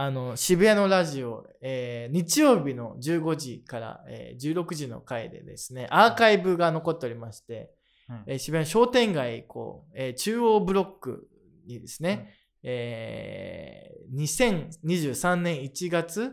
[0.00, 7.72] あの、渋谷のラジオ、えー日曜日の15時から、えー16時の回でですね、アーカイブが残っておりまして、
[8.08, 8.22] うん。
[8.28, 11.28] えー渋谷商店街、こう、えー中央ブロック
[11.66, 12.32] にですね、
[12.62, 16.32] えー2023年1月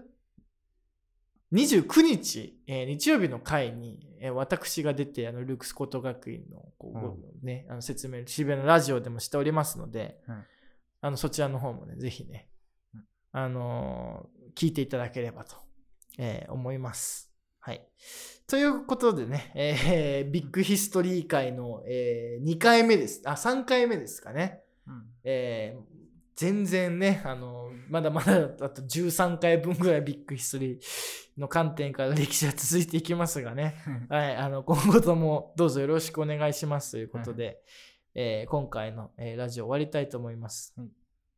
[1.51, 10.37] 29日、えー日曜日の回に、えー私が出て、あの、ルークス高等学院のこう、ごね、あの説明、渋谷のラジオでもしておりますので、はい
[11.01, 12.54] あの、そちらの方もね、ぜひねうん、
[13.37, 15.57] あのー聞いていただければと、
[16.17, 17.29] えー思います。
[17.59, 17.85] はい。
[18.47, 23.21] ということでね、えービッグヒストリー会の、え2回目です。
[23.25, 24.61] あ、3回目ですかね。
[24.87, 25.95] うんえー
[26.37, 30.79] 全然ね、あの、まだまだあと13回分ぐらいビッグヒストリー
[31.39, 33.75] の観点から歴史は続いていきますがね、
[34.09, 37.61] はい、あの、今後ともどうぞよろしくお願いしますということで、
[38.13, 40.73] えー今回の、えーラジオ終わりたいと思います。
[40.77, 40.87] はい